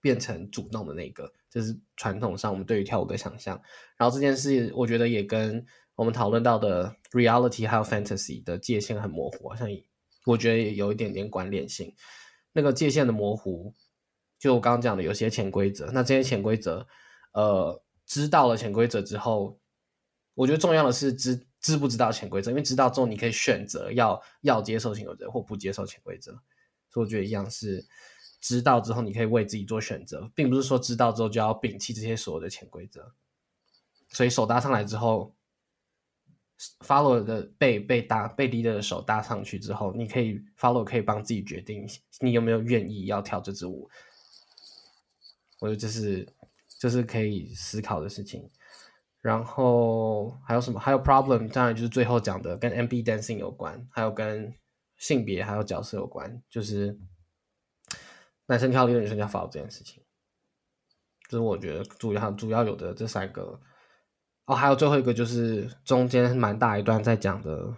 [0.00, 3.60] 变成主动的那个，这是传统上我们对于跳舞的想象。
[3.96, 9.68] 然后这件事，我觉得也跟我们讨论到的 reality 还有 fantasy 的界限很模糊，好像
[10.24, 11.94] 我觉得也有一点点关联性。
[12.52, 13.74] 那个界限的模糊，
[14.38, 16.86] 就我刚刚讲的有些潜规则，那这些潜规则，
[17.32, 19.60] 呃，知道了潜规则之后，
[20.34, 26.32] 我觉得重要的是知知不知道潜规则，因为知道之后你可以选择要要接受潜规则或不接受潜规则，
[26.90, 27.86] 所以我觉得一样是
[28.40, 33.12] 知道之后你可以为自己做选择，并不是说知道之后就要摒弃这些所有的潜规则。
[34.08, 35.34] 所以手搭上来之后。
[36.80, 41.88] follow 的被被搭被 leader 的手搭上去之后，你可以 follow 可以帮自己决定
[42.20, 43.88] 你有没有愿意要跳这支舞。
[45.58, 46.28] 我觉得这是
[46.78, 48.46] 这是可以思考的事情。
[49.22, 50.78] 然后还有什么？
[50.78, 54.54] 还有 problem，当然就是最后讲的跟 MB dancing 有关，还有跟
[54.98, 56.94] 性别还有角色有关，就是
[58.50, 60.02] 男生跳 leader，女生跳 follow 这件事情。
[61.28, 63.60] 这是我觉得主要主要有的这三个。
[64.46, 67.72] 哦，还有最后一个就是中间蛮大一段在讲的，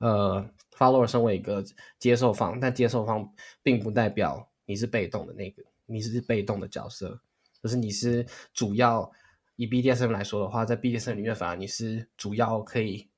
[0.00, 1.64] 呃，follower 身为一个
[1.98, 7.18] 接受方，但接受方并不代表你是被动的那个，你是被动的角色，
[7.62, 9.10] 就是你是主要
[9.56, 13.08] 以 BDSM 来说的话，在 BDSM 里面反而你是主要可以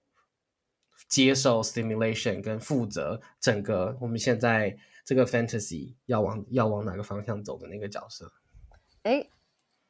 [1.08, 8.32] 接受 stimulation 跟负责整个我们现在这个 fantasy 要往要往哪个方向走的那个角色。
[9.03, 9.28] 哎，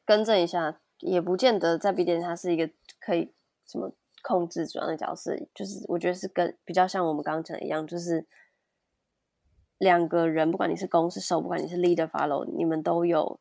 [0.05, 0.81] 更正一下。
[1.03, 3.33] 也不见得在 B 店它是一个可以
[3.67, 3.91] 什么
[4.23, 8.27] 控制主要的角色，就是我觉得是跟比较像我们刚刚讲的一样，就是
[9.79, 13.41] 两个人，不管你是攻是受，不管你是 leader follow，你们都有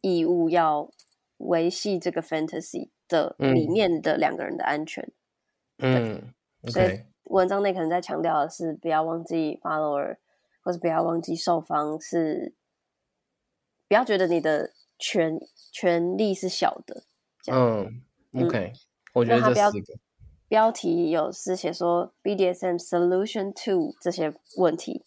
[0.00, 0.90] 义务要
[1.36, 5.08] 维系这个 fantasy 的里面的两个人的安全。
[5.78, 6.34] 嗯，
[6.66, 10.16] 所以文章内可能在强调的是，不要忘记 follower，
[10.68, 12.52] 或者不要忘记受方是，
[13.88, 14.72] 不要觉得你的。
[15.00, 15.38] 权
[15.70, 17.04] 权利是小的，
[17.46, 18.02] 嗯
[18.34, 18.72] ，OK，
[19.12, 19.70] 我觉得这标
[20.48, 25.04] 标题有是写说 BDSM solution to 这些问题，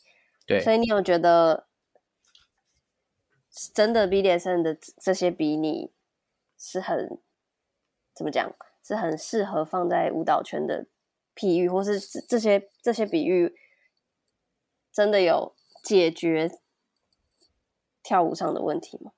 [0.47, 1.67] 对，所以你有觉得
[3.73, 5.91] 真的 BDSM 的这些比你
[6.57, 7.19] 是很
[8.15, 10.85] 怎么讲，是很适合放在舞蹈圈的
[11.35, 13.53] 譬喻，或是这些这些比喻
[14.93, 16.51] 真的有解决
[18.03, 19.11] 跳舞上的问题吗？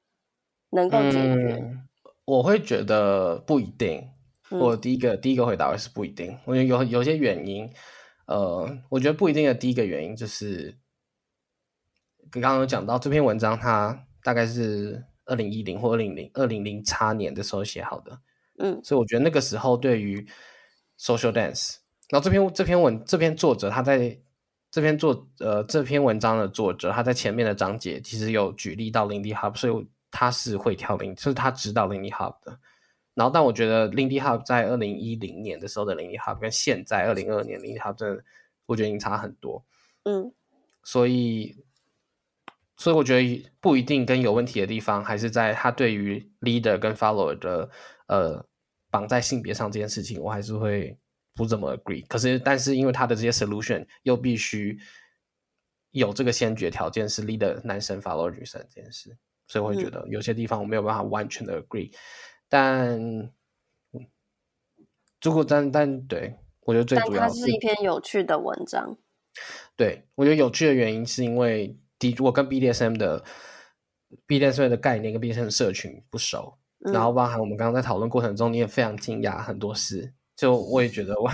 [0.69, 1.77] 能够解决，
[2.25, 4.09] 我会觉得不一定。
[4.49, 6.37] 我第一个第一个回答是不一定。
[6.45, 7.67] 我觉得有有些原因，
[8.27, 10.77] 呃，我觉得不一定的第一个原因就是，
[12.29, 18.19] 刚刚有讲到这篇文章，它大概是二零一零或二零零二零零差年的时候写好的，
[18.59, 20.27] 嗯，所以我觉得那个时候对于
[20.99, 21.77] social dance，
[22.09, 24.19] 然后这篇这篇文这篇作者他在
[24.73, 29.87] 这篇作呃这篇文章的作者他在前面的章节其实有举例到 Lindy Hop，所以。
[30.15, 32.55] 他是会跳 Lindy，就是他指导 Lindy Hop 的。
[33.15, 38.23] 然后，但我觉得 Lindy Hop 在二零一零年的时候的 Lindy Hop 跟现在二零二二年 Lindy Hop 真的，
[38.67, 39.65] 我觉得已经差很多。
[40.03, 40.31] 嗯，
[40.83, 41.57] 所以，
[42.77, 47.67] 所以我觉得不一定跟有问题的地方，还是在他对于 leader 跟 follower 的
[48.05, 48.45] 呃
[48.91, 50.95] 绑在性别上这件事情，我还是会
[51.33, 52.05] 不怎么 agree。
[52.07, 54.77] 可是，但是因为他的这些 solution 又必须
[55.91, 59.17] 有这个先决条件是 leader 男生 follower 女生这件事。
[59.45, 61.93] 所以我会觉得有些地方我没有办法完全的 agree，
[62.47, 62.97] 但
[65.21, 68.97] 如果但但对我觉得最主要是一篇有趣的文章。
[69.75, 73.23] 对我觉得有趣的原因是因为第我跟 BDSM 的
[74.25, 81.29] BDSM 的概念跟 BDSM 社群不熟，然后包含我们刚刚在讨论过程中你也非常惊讶很多事，就我也觉得我。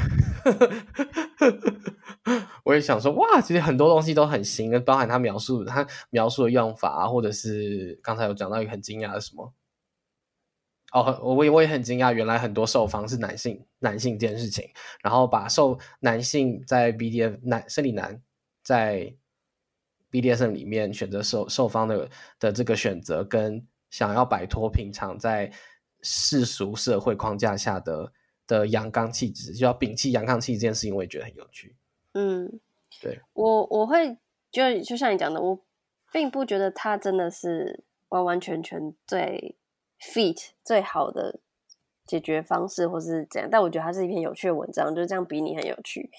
[2.63, 9.51] 我也想说，哇，其实很多东西都很新，包含他描述他描述的用法啊，或者是刚才有讲到一个很惊讶的什么，
[10.91, 14.69] 哦，我我也我也很惊讶，原来很多受方是男性，男性这件事情，
[15.01, 18.21] 然后把受男性在 BDF 男生理男
[18.61, 19.11] 在
[20.11, 22.07] BDSM 里面选择受受方的
[22.39, 25.51] 的这个选择，跟想要摆脱平常在
[26.03, 28.11] 世俗社会框架下的
[28.49, 31.75] 的阳刚气质，就要摒弃阳刚气质这件事情，我也觉得很有趣。
[32.13, 32.59] 嗯，
[32.99, 34.17] 对我我会
[34.51, 35.59] 就就像你讲的，我
[36.11, 39.55] 并不觉得他真的是完完全全最
[40.01, 41.39] fit 最好的
[42.07, 43.47] 解决方式，或是怎样。
[43.51, 46.09] 但我觉得它是一篇有趣的文章，就是这样比你很有趣。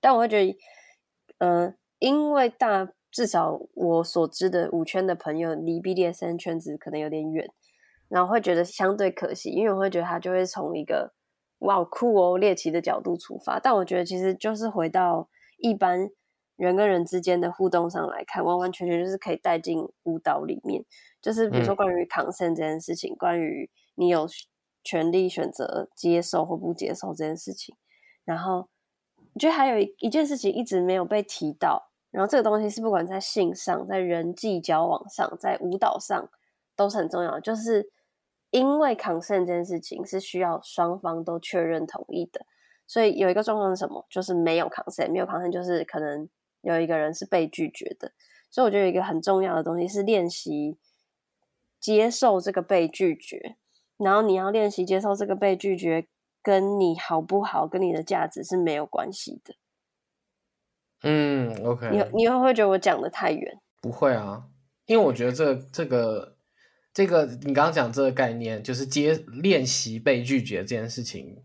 [0.00, 0.56] 但我会觉得，
[1.38, 7.50] 呃，因为大至少我所知的五圈的朋友离 BDSN 圈子可能有点远，
[8.06, 11.12] 然后会觉得相对可惜，因为我会觉得他就会从一个
[11.60, 16.10] 哇酷哦猎奇的角度出发，但我觉得其实就是回到一般
[16.56, 20.84] 人跟人之间的互动上来看，完完全全就是可以带进舞蹈里面，
[21.22, 21.76] 就是比如说嗯。
[21.76, 24.26] 关于 consent 这件事情，关于你有
[24.82, 27.76] 权利选择接受或不接受这件事情，
[28.24, 28.68] 然后
[29.34, 36.28] 我觉得还有一一件事情一直没有被提到，然后这个东西是不管在性上、在人际交往上、在舞蹈上
[36.74, 37.90] 都是很重要的，就是
[38.50, 42.44] 因为 consent 这件事情是需要双方都确认同意的，
[42.86, 44.04] 所以有一个状况是什么？
[44.10, 46.28] 就是没有 consent，没有 consent 就是可能
[46.62, 48.12] 有一个人是被拒绝的，
[48.50, 50.78] 所以我觉得有一个很重要的东西是练习
[51.78, 53.56] 接受这个被拒绝，
[53.96, 56.08] 然后你要练习接受这个被拒绝，
[56.42, 59.54] 跟你好不好、跟你的价值是没有关系的。
[61.02, 63.60] 嗯，OK，你你会不会觉得我讲的太远？
[63.80, 64.44] 不会啊，
[64.84, 66.36] 因为我觉得这这个
[66.92, 71.44] 这个你刚刚讲这个概念，就是接练习被拒绝这件事情，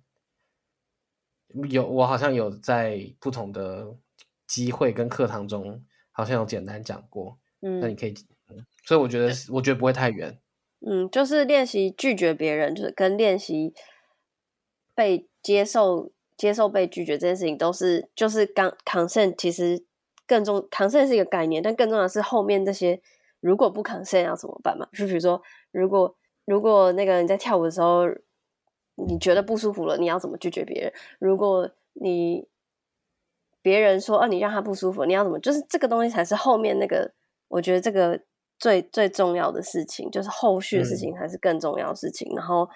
[1.70, 3.96] 有我好像有在不同的
[4.48, 7.38] 机会跟课堂中，好像有简单讲过。
[7.62, 8.14] 嗯那你嗯可以，
[8.50, 10.40] 嗯所以我觉得我觉得不会太远。
[10.88, 13.74] 嗯，就是练习拒绝别人，就是跟练习
[14.94, 19.84] 被接受、接受被拒绝这件事情，都是就是刚 consent 其实
[20.28, 23.02] 更重 consent 是一个概念，但更重要的是后面这些
[23.46, 24.88] 如果不 consent 要怎么办嘛？
[24.92, 25.40] 就比如说，
[25.72, 26.16] 如果
[26.46, 28.06] 如果那个人在跳舞的时候
[28.96, 30.92] 你觉得不舒服了，你要怎么拒绝别人？
[31.20, 32.48] 如果你
[33.62, 35.38] 别人说啊、你让他不舒服，你要怎么？
[35.40, 37.14] 就是这个东西才是后面那个，
[37.48, 38.20] 我觉得这个
[38.58, 42.32] 最最重要的事情，就是后续的事情才是更重要的事情。
[42.36, 42.68] 然后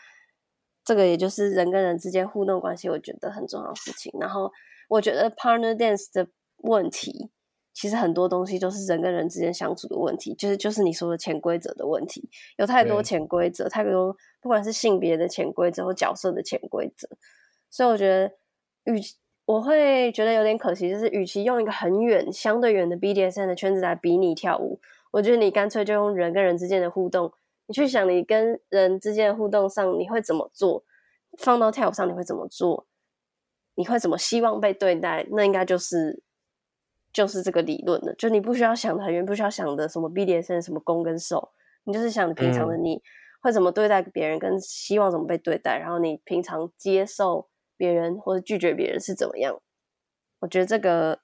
[0.85, 4.11] 这个也就是人跟人之间互动关系，我觉得很重要的事情。
[4.19, 4.51] 然后
[4.87, 7.31] 我觉得 partner dance 的问题，
[7.79, 13.03] 其实很多东西都是人跟人之间相处的问题，就是就是你说的潜规则的问题，有太多对。
[13.05, 17.07] 潜规则，太多不管是性别的潜规则或角色的潜规则，
[17.69, 18.33] 所以我觉得，
[18.91, 19.15] 与其
[19.45, 27.31] 我会觉得有点可惜，就是与其用一个很远、相对远的 BDSM 的圈子来比你跳舞，我觉得你干脆就用人跟人之间的互动，
[27.67, 30.83] 你去想你跟人之间的互动上你会怎么做，
[31.37, 32.87] 放到跳舞上你会怎么做，
[33.75, 36.21] 你会怎么希望被对待，那应该就是
[37.19, 38.13] 就是这个理论了。
[38.15, 41.51] 就你不需要想的很远，不需要想的什么 BDSM 什么攻跟受，
[41.83, 43.01] 你就是想平常的你
[43.41, 49.61] 会怎么对待别人，跟希望怎么被对待，然后你平常接受别人或者拒绝别人是怎么样。
[50.39, 51.19] 我觉得这个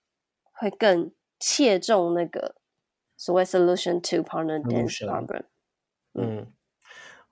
[0.52, 2.56] 会更切中那个
[3.16, 5.44] 所谓 solution to partner dance problem。
[6.14, 6.52] 嗯，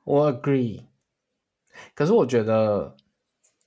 [0.05, 0.85] 我 agree。
[1.93, 2.95] 可是我觉得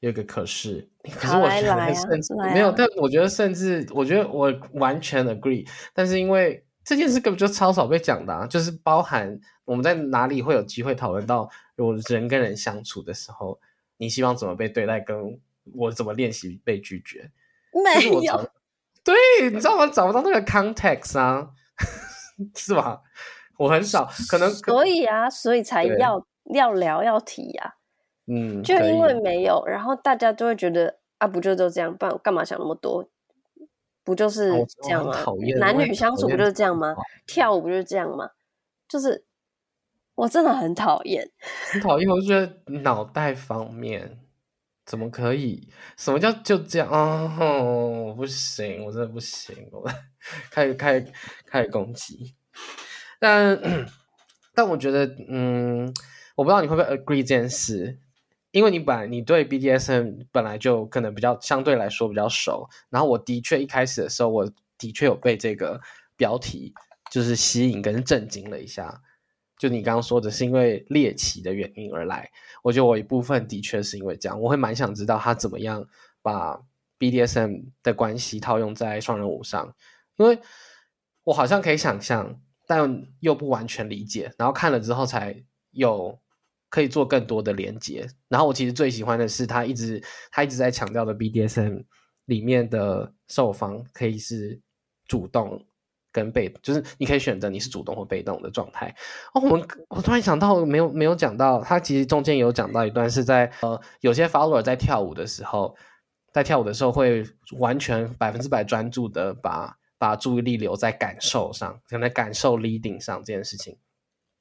[0.00, 0.88] 有一个可是，
[1.18, 2.20] 可是我觉得甚？
[2.22, 13.58] 至、来没有，啊但我觉得甚至我觉得我完全 agree，但是因为这件事根本就超少被讲的、啊，就是包含我们在哪里会有机会讨论到，如果人跟人相处的时候，
[13.96, 15.40] 你希望怎么被对待，跟
[15.74, 17.30] 我怎么练习被拒绝，
[17.72, 18.06] 没。
[18.08, 18.44] 有找，
[19.02, 19.14] 对，
[19.50, 19.86] 你知道吗？
[19.86, 21.50] 找不到那个 context 啊，
[22.54, 23.00] 是吧？
[23.56, 27.75] 我很少，可能所以啊，所以才要要聊要提呀、
[28.26, 33.08] 嗯，就因为没有，然后大家就会觉得啊，不就都这样，不然干嘛想那么多？
[34.04, 34.52] 不就是
[34.84, 35.12] 这样吗
[35.58, 36.94] 男女相处不就是这样吗？
[37.26, 38.30] 跳舞不就是这样吗？
[38.88, 39.24] 就是
[40.14, 41.28] 我真的很讨厌。
[41.72, 44.20] 很讨厌，我就觉得脑袋方面
[44.84, 45.68] 怎么可以？
[45.96, 48.14] 什么叫就这样啊、哦？
[48.16, 49.84] 不行，我真的不行，我
[50.50, 51.12] 开始开始
[51.44, 52.36] 开始攻击。
[53.18, 53.60] 但
[54.54, 55.92] 但我觉得，嗯，
[56.36, 57.98] 我不知道你会不会 agree 这件事，
[58.56, 65.78] 因为你本来你对 BDSM 本来就可能比较相对来说比较熟，然后我的确一开始的时候，我的确有被这个
[66.16, 66.72] 标题
[67.12, 69.02] 就是吸引跟震惊了一下。
[69.58, 72.30] 就你刚刚说的是因为猎奇的原因而来，
[72.62, 75.86] 我觉得我一部分的确是因为这样，我会蛮想知道他怎么样
[76.22, 76.58] 把
[76.98, 79.74] BDSM 的关系套用在双人舞上，
[80.16, 80.38] 因为
[81.24, 86.18] 我好像可以想象，但又不完全理解，然后看了之后才有
[86.68, 88.06] 可以做更多的连接。
[88.28, 91.84] 然后我其实最喜欢的是他一直他一直在强调的 BDSM
[92.26, 94.60] 里面的受方可以是
[95.06, 95.64] 主动
[96.12, 98.94] 跟被，就是你可以选择你是主动或被动的状态。
[99.34, 105.76] 哦，我们我突然想到没有没有讲到，他其实中间有讲到一段是在呃有些 follower 在跳舞的时候，
[106.32, 107.22] 在跳舞的时候会
[107.58, 113.76] 完全百分之百专注的把把注意力留在感受上，可能感受 leading 上这件事情。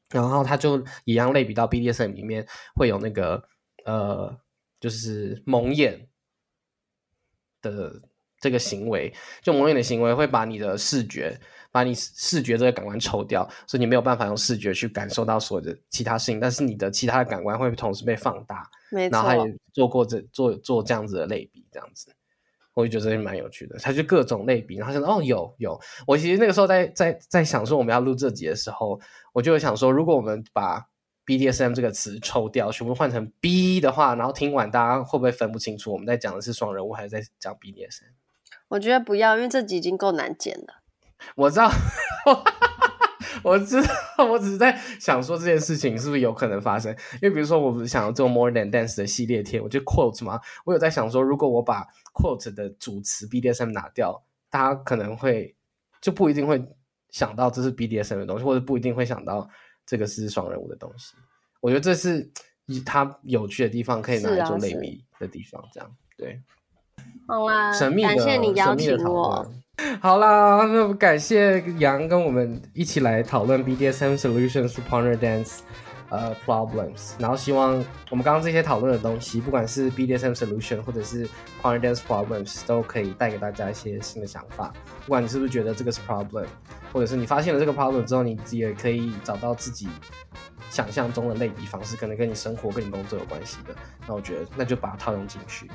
[0.10, 2.45] 然后他就一样类比到 BDSM 里面
[2.76, 3.44] 会有那个
[3.86, 4.38] 呃，
[4.80, 6.07] 就是蒙眼
[7.61, 8.02] 的
[8.40, 11.40] 这个行为，就蒙眼的行为会把你的视觉，
[11.72, 18.69] 把你视觉这个感官抽掉，所以你没有办法用视觉去感受到所有的其他事情，但是你的其他的感官会同时被放大。
[18.91, 22.15] 没错然后，他也做过这做做这样子的类比，这样子，
[22.76, 23.80] 我就觉得蛮有趣的。
[23.80, 28.99] 他就各种类比，然后想说哦有有，我其实那个时候在在在想说我们要录这集的时候，
[29.34, 30.85] 我就有想说，如果我们把
[31.26, 38.11] BDSM 这个词抽掉，全部换成 B 的话，然后听完大家会不会分不清楚我们在讲的是双人物还是在讲 BDSM？
[38.68, 40.84] 我觉得不要，因为这集已经够难剪了。
[41.35, 41.72] 我知道，
[43.45, 43.80] 我知
[44.17, 46.91] 道， 我只是在想说这件事情是不是有可能发生？
[47.13, 55.55] 因为比如说，我不是想要做 More Than Dance 的系列贴，我就 quote 嘛，我有在想说，如果我把 quote 的主词 BDSM 拿掉，大家可能会
[56.01, 56.59] 就不一定会
[57.11, 59.47] 想到这是 BDSM 的东西，或者不一定会想到
[59.85, 61.15] 这个是双人舞的东西。
[61.61, 62.27] 我觉得这是
[62.84, 66.41] 它有趣的地方，可以拿来做类比的地方，这样对。
[67.27, 69.45] 好啦，神秘的感谢你邀请我。
[69.99, 75.60] 好啦，那感谢杨跟我们一起来讨论 BDSM solutions to partner dance
[76.10, 81.27] 呃 problems，然后希望我们刚刚这些讨论的东西，不管是 BDSM solution 或者是
[81.61, 84.72] partner dance problems，都可以带给大家一些新的想法。
[85.03, 86.45] 不管你是不是觉得这个是 problem，
[86.93, 89.88] 或者是你发现了这个 problem 之后，你也可以找到自己
[90.69, 93.76] 想象中的类比方式，可能跟你生活、跟你工作有关系的。
[94.07, 95.69] 那我觉得那就把它套用进去。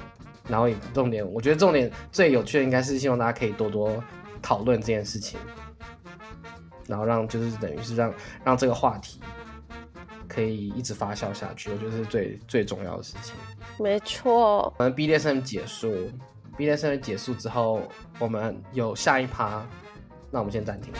[0.51, 4.03] 然后也重点，我觉得重点最有趣的应该是希望大家可以多多
[4.43, 5.39] 讨论这件事情，
[6.89, 8.13] 然后让就是等于是让
[8.45, 9.21] 让这个话题
[10.29, 13.35] 可以一直发酵下去，我觉得是最最重要的事情。
[13.79, 16.11] 没错，我们 BDSM 结束
[16.59, 17.83] ，BDSM 结束之后，
[18.19, 19.65] 我们有下一趴，
[20.31, 20.93] 那我们先暂停。